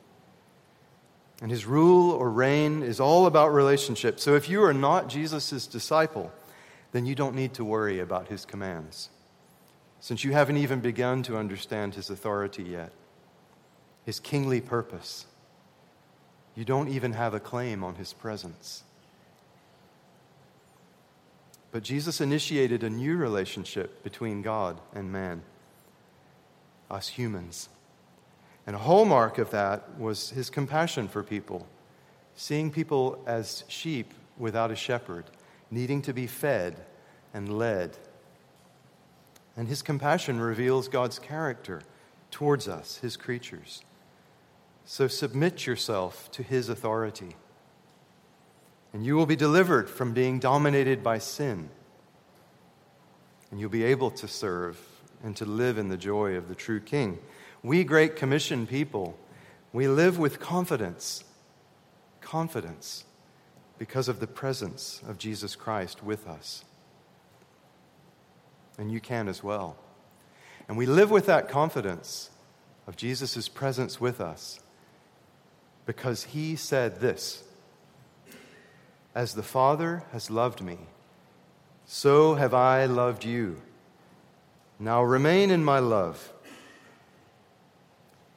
And 1.42 1.52
his 1.52 1.66
rule 1.66 2.12
or 2.12 2.32
reign 2.32 2.82
is 2.82 3.00
all 3.00 3.28
about 3.28 3.54
relationship. 3.54 4.20
So 4.20 4.36
if 4.36 4.50
you 4.50 4.64
are 4.64 4.74
not 4.74 5.08
Jesus' 5.08 5.68
disciple, 5.68 6.32
then 6.92 7.06
you 7.06 7.14
don't 7.14 7.36
need 7.36 7.54
to 7.56 7.64
worry 7.64 8.00
about 8.00 8.28
his 8.28 8.44
commands, 8.44 9.10
since 10.00 10.24
you 10.24 10.32
haven't 10.32 10.58
even 10.58 10.80
begun 10.80 11.22
to 11.24 11.38
understand 11.38 11.94
his 11.94 12.10
authority 12.10 12.64
yet, 12.64 12.92
his 14.04 14.20
kingly 14.20 14.62
purpose. 14.62 15.28
You 16.56 16.66
don't 16.66 16.88
even 16.88 17.14
have 17.14 17.36
a 17.36 17.40
claim 17.40 17.84
on 17.84 17.96
his 17.96 18.14
presence. 18.14 18.84
But 21.72 21.84
Jesus 21.84 22.20
initiated 22.20 22.82
a 22.82 22.90
new 22.90 23.16
relationship 23.16 24.02
between 24.02 24.42
God 24.42 24.80
and 24.96 25.12
man, 25.12 25.44
us 26.90 27.10
humans. 27.10 27.70
And 28.68 28.76
a 28.76 28.80
hallmark 28.80 29.40
of 29.40 29.50
that 29.52 29.98
was 29.98 30.30
his 30.30 30.52
compassion 30.52 31.08
for 31.08 31.24
people, 31.24 31.66
seeing 32.36 32.70
people 32.70 33.24
as 33.26 33.64
sheep 33.68 34.14
without 34.38 34.70
a 34.70 34.76
shepherd, 34.76 35.26
needing 35.72 36.04
to 36.04 36.14
be 36.14 36.28
fed 36.28 36.86
and 37.34 37.58
led. 37.58 37.98
And 39.56 39.68
his 39.68 39.82
compassion 39.82 40.40
reveals 40.40 40.88
God's 40.88 41.18
character 41.18 41.82
towards 42.30 42.68
us, 42.68 42.98
his 42.98 43.18
creatures. 43.18 43.82
So 44.86 45.08
submit 45.08 45.66
yourself 45.66 46.30
to 46.34 46.44
his 46.44 46.70
authority 46.70 47.36
and 48.98 49.06
you 49.06 49.16
will 49.16 49.26
be 49.26 49.36
delivered 49.36 49.90
from 49.90 50.14
being 50.14 50.40
dominated 50.40 51.04
by 51.04 51.20
sin. 51.20 51.70
And 53.52 53.60
you'll 53.60 53.70
be 53.70 53.84
able 53.84 54.12
to 54.12 54.28
serve 54.28 54.80
and 55.24 55.36
to 55.38 55.46
live 55.46 55.78
in 55.78 55.90
the 55.90 55.98
joy 55.98 56.36
of 56.36 56.48
the 56.48 56.56
true 56.56 56.80
King. 56.80 57.20
We, 57.64 57.84
Great 57.84 58.16
Commission 58.16 58.68
people, 58.68 59.18
we 59.74 59.88
live 59.88 60.18
with 60.18 60.40
confidence, 60.40 61.24
confidence, 62.22 63.06
because 63.78 64.08
of 64.08 64.20
the 64.20 64.28
presence 64.28 65.02
of 65.08 65.18
Jesus 65.18 65.56
Christ 65.56 66.04
with 66.04 66.28
us. 66.28 66.64
And 68.78 68.92
you 68.92 69.00
can 69.00 69.28
as 69.28 69.44
well. 69.44 69.78
And 70.68 70.78
we 70.78 70.86
live 70.86 71.12
with 71.12 71.26
that 71.28 71.50
confidence 71.50 72.30
of 72.88 72.96
Jesus' 72.96 73.48
presence 73.48 74.00
with 74.00 74.20
us 74.22 74.60
because 75.86 76.26
he 76.26 76.56
said 76.56 77.00
this 77.00 77.44
as 79.16 79.34
the 79.34 79.44
Father 79.44 80.04
has 80.12 80.30
loved 80.30 80.62
me, 80.62 80.78
so 81.86 82.36
have 82.36 82.54
I 82.54 82.86
loved 82.86 83.26
you. 83.26 83.62
Now 84.80 85.02
remain 85.02 85.50
in 85.50 85.64
my 85.64 85.80
love. 85.80 86.32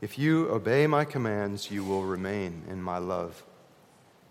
If 0.00 0.18
you 0.18 0.48
obey 0.48 0.86
my 0.86 1.04
commands, 1.04 1.70
you 1.70 1.84
will 1.84 2.02
remain 2.02 2.62
in 2.68 2.82
my 2.82 2.98
love, 2.98 3.44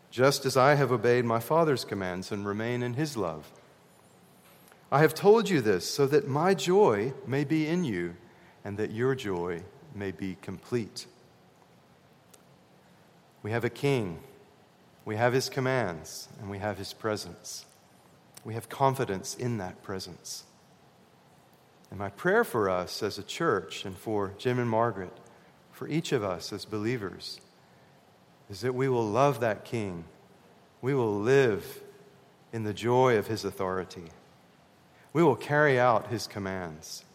just 0.10 0.46
as 0.46 0.58
I 0.58 0.76
have 0.76 0.92
obeyed 0.92 1.26
my 1.26 1.40
Father's 1.40 1.86
commands 1.86 2.32
and 2.32 2.46
remain 2.46 2.82
in 2.82 2.96
his 2.96 3.16
love. 3.16 3.52
I 4.92 5.00
have 5.00 5.14
told 5.14 5.50
you 5.50 5.62
this 5.62 5.88
so 5.88 6.08
that 6.08 6.28
my 6.28 6.56
joy 6.56 7.14
may 7.28 7.44
be 7.44 7.68
in 7.68 7.84
you 7.84 8.16
and 8.66 8.78
that 8.78 8.92
your 8.92 9.14
joy 9.14 9.62
may 9.94 10.12
be 10.12 10.38
complete. 10.42 11.06
We 13.44 13.52
have 13.52 13.64
a 13.64 13.70
king 13.70 14.20
we 15.10 15.16
have 15.16 15.34
his 15.34 15.50
commands 15.50 16.30
and 16.40 16.52
we 16.52 16.60
have 16.60 16.78
his 16.78 16.94
presence. 16.94 17.66
We 18.44 18.54
have 18.54 18.70
confidence 18.70 19.34
in 19.34 19.58
that 19.58 19.82
presence. 19.82 20.44
And 21.90 21.98
my 21.98 22.10
prayer 22.10 22.44
for 22.44 22.70
us 22.70 23.02
as 23.02 23.18
a 23.18 23.24
church 23.24 23.86
and 23.86 23.98
for 23.98 24.34
Jim 24.38 24.60
and 24.60 24.70
Margaret, 24.70 25.12
for 25.80 25.88
each 25.88 26.12
of 26.12 26.26
us 26.26 26.52
as 26.52 26.66
believers, 26.66 27.40
is 28.50 28.60
that 28.60 28.76
we 28.76 28.90
will 28.90 29.08
love 29.08 29.40
that 29.40 29.64
King. 29.64 30.04
We 30.82 30.94
will 30.94 31.18
live 31.22 31.82
in 32.52 32.66
the 32.66 32.74
joy 32.74 33.18
of 33.18 33.28
his 33.28 33.46
authority. 33.46 34.10
We 35.14 35.24
will 35.24 35.38
carry 35.38 35.80
out 35.80 36.08
his 36.08 36.28
commands, 36.28 37.06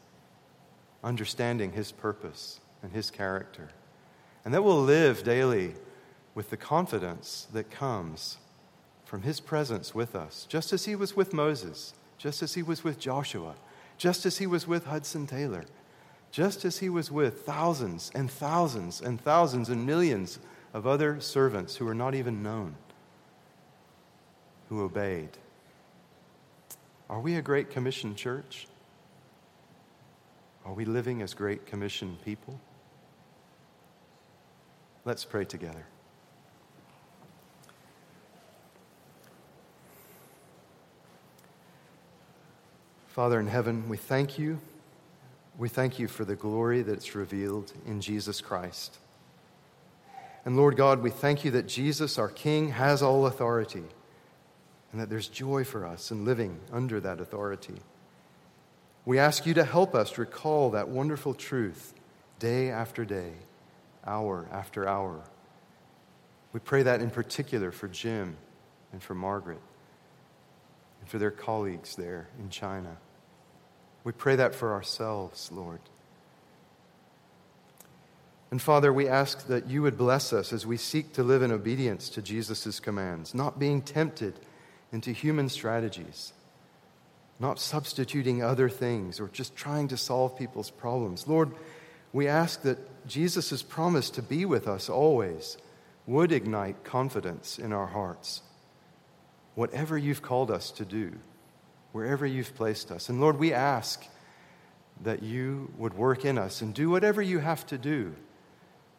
understanding 1.02 1.72
his 1.72 1.92
purpose 1.92 2.58
and 2.82 2.90
his 2.90 3.10
character. 3.10 3.68
And 4.46 4.54
that 4.54 4.64
we'll 4.64 4.82
live 4.82 5.24
daily 5.24 5.74
with 6.34 6.48
the 6.48 6.56
confidence 6.56 7.46
that 7.52 7.70
comes 7.70 8.38
from 9.04 9.20
his 9.20 9.40
presence 9.40 9.94
with 9.94 10.14
us, 10.14 10.46
just 10.48 10.72
as 10.72 10.86
he 10.86 10.96
was 10.96 11.14
with 11.14 11.34
Moses, 11.34 11.92
just 12.16 12.42
as 12.42 12.54
he 12.54 12.62
was 12.62 12.82
with 12.82 12.98
Joshua, 12.98 13.56
just 13.98 14.24
as 14.24 14.38
he 14.38 14.46
was 14.46 14.66
with 14.66 14.86
Hudson 14.86 15.26
Taylor, 15.26 15.66
just 16.34 16.64
as 16.64 16.78
he 16.78 16.88
was 16.88 17.12
with 17.12 17.42
thousands 17.42 18.10
and 18.12 18.28
thousands 18.28 19.00
and 19.00 19.20
thousands 19.20 19.68
and 19.68 19.86
millions 19.86 20.40
of 20.72 20.84
other 20.84 21.20
servants 21.20 21.76
who 21.76 21.84
were 21.84 21.94
not 21.94 22.12
even 22.12 22.42
known, 22.42 22.74
who 24.68 24.82
obeyed. 24.82 25.28
Are 27.08 27.20
we 27.20 27.36
a 27.36 27.42
Great 27.42 27.70
Commission 27.70 28.16
church? 28.16 28.66
Are 30.64 30.72
we 30.72 30.84
living 30.84 31.22
as 31.22 31.34
Great 31.34 31.66
Commission 31.66 32.18
people? 32.24 32.58
Let's 35.04 35.24
pray 35.24 35.44
together. 35.44 35.86
Father 43.06 43.38
in 43.38 43.46
heaven, 43.46 43.88
we 43.88 43.96
thank 43.96 44.36
you. 44.36 44.58
We 45.56 45.68
thank 45.68 45.98
you 45.98 46.08
for 46.08 46.24
the 46.24 46.34
glory 46.34 46.82
that's 46.82 47.14
revealed 47.14 47.72
in 47.86 48.00
Jesus 48.00 48.40
Christ. 48.40 48.98
And 50.44 50.56
Lord 50.56 50.76
God, 50.76 51.02
we 51.02 51.10
thank 51.10 51.44
you 51.44 51.50
that 51.52 51.68
Jesus, 51.68 52.18
our 52.18 52.28
King, 52.28 52.70
has 52.70 53.02
all 53.02 53.26
authority 53.26 53.84
and 54.92 55.00
that 55.00 55.08
there's 55.08 55.28
joy 55.28 55.64
for 55.64 55.86
us 55.86 56.10
in 56.10 56.24
living 56.24 56.60
under 56.72 57.00
that 57.00 57.20
authority. 57.20 57.76
We 59.04 59.18
ask 59.18 59.46
you 59.46 59.54
to 59.54 59.64
help 59.64 59.94
us 59.94 60.18
recall 60.18 60.70
that 60.70 60.88
wonderful 60.88 61.34
truth 61.34 61.94
day 62.38 62.70
after 62.70 63.04
day, 63.04 63.32
hour 64.06 64.46
after 64.52 64.88
hour. 64.88 65.22
We 66.52 66.60
pray 66.60 66.82
that 66.82 67.00
in 67.00 67.10
particular 67.10 67.70
for 67.70 67.88
Jim 67.88 68.36
and 68.92 69.02
for 69.02 69.14
Margaret 69.14 69.60
and 71.00 71.08
for 71.08 71.18
their 71.18 71.30
colleagues 71.30 71.96
there 71.96 72.28
in 72.38 72.48
China. 72.48 72.96
We 74.04 74.12
pray 74.12 74.36
that 74.36 74.54
for 74.54 74.72
ourselves, 74.72 75.50
Lord. 75.50 75.80
And 78.50 78.62
Father, 78.62 78.92
we 78.92 79.08
ask 79.08 79.48
that 79.48 79.68
you 79.68 79.82
would 79.82 79.98
bless 79.98 80.32
us 80.32 80.52
as 80.52 80.64
we 80.64 80.76
seek 80.76 81.12
to 81.14 81.24
live 81.24 81.42
in 81.42 81.50
obedience 81.50 82.08
to 82.10 82.22
Jesus' 82.22 82.78
commands, 82.78 83.34
not 83.34 83.58
being 83.58 83.82
tempted 83.82 84.38
into 84.92 85.10
human 85.10 85.48
strategies, 85.48 86.32
not 87.40 87.58
substituting 87.58 88.42
other 88.42 88.68
things 88.68 89.18
or 89.18 89.28
just 89.28 89.56
trying 89.56 89.88
to 89.88 89.96
solve 89.96 90.38
people's 90.38 90.70
problems. 90.70 91.26
Lord, 91.26 91.50
we 92.12 92.28
ask 92.28 92.62
that 92.62 92.78
Jesus' 93.08 93.62
promise 93.62 94.08
to 94.10 94.22
be 94.22 94.44
with 94.44 94.68
us 94.68 94.88
always 94.88 95.56
would 96.06 96.30
ignite 96.30 96.84
confidence 96.84 97.58
in 97.58 97.72
our 97.72 97.88
hearts 97.88 98.42
whatever 99.54 99.96
you've 99.96 100.22
called 100.22 100.50
us 100.50 100.70
to 100.72 100.84
do, 100.84 101.12
wherever 101.94 102.26
you've 102.26 102.56
placed 102.56 102.90
us. 102.90 103.08
And 103.08 103.20
Lord, 103.20 103.38
we 103.38 103.52
ask 103.52 104.04
that 105.04 105.22
you 105.22 105.72
would 105.78 105.94
work 105.94 106.24
in 106.24 106.38
us 106.38 106.60
and 106.60 106.74
do 106.74 106.90
whatever 106.90 107.22
you 107.22 107.38
have 107.38 107.64
to 107.68 107.78
do 107.78 108.16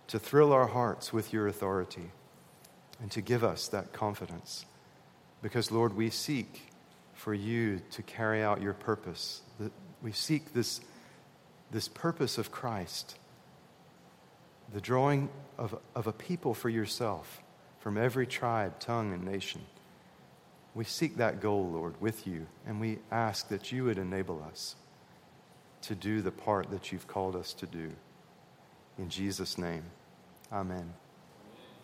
to 0.07 0.17
thrill 0.17 0.53
our 0.53 0.67
hearts 0.67 1.11
with 1.11 1.33
your 1.33 1.49
authority 1.49 2.09
and 3.01 3.11
to 3.11 3.19
give 3.19 3.43
us 3.43 3.67
that 3.67 3.91
confidence. 3.91 4.65
Because, 5.41 5.71
Lord, 5.71 5.93
we 5.93 6.09
seek 6.09 6.71
for 7.13 7.33
you 7.33 7.81
to 7.91 8.01
carry 8.01 8.41
out 8.41 8.61
your 8.61 8.73
purpose. 8.73 9.41
We 10.01 10.13
seek 10.13 10.53
this, 10.53 10.79
this 11.71 11.89
purpose 11.89 12.37
of 12.37 12.49
Christ, 12.49 13.17
the 14.73 14.79
drawing 14.79 15.27
of, 15.57 15.77
of 15.95 16.07
a 16.07 16.13
people 16.13 16.53
for 16.53 16.69
yourself 16.69 17.41
from 17.81 17.97
every 17.97 18.25
tribe, 18.25 18.79
tongue, 18.79 19.11
and 19.11 19.25
nation. 19.25 19.63
We 20.75 20.83
seek 20.83 21.15
that 21.17 21.39
goal, 21.39 21.69
Lord, 21.71 21.99
with 22.01 22.27
you, 22.27 22.47
and 22.67 22.81
we 22.81 22.99
ask 23.09 23.47
that 23.47 23.71
you 23.71 23.85
would 23.85 23.97
enable 23.97 24.43
us 24.43 24.75
to 25.83 25.95
do 25.95 26.21
the 26.21 26.31
part 26.31 26.69
that 26.69 26.91
you've 26.91 27.07
called 27.07 27.35
us 27.35 27.53
to 27.53 27.65
do. 27.65 27.91
In 28.97 29.09
Jesus' 29.09 29.57
name, 29.57 29.83
amen. 30.51 30.93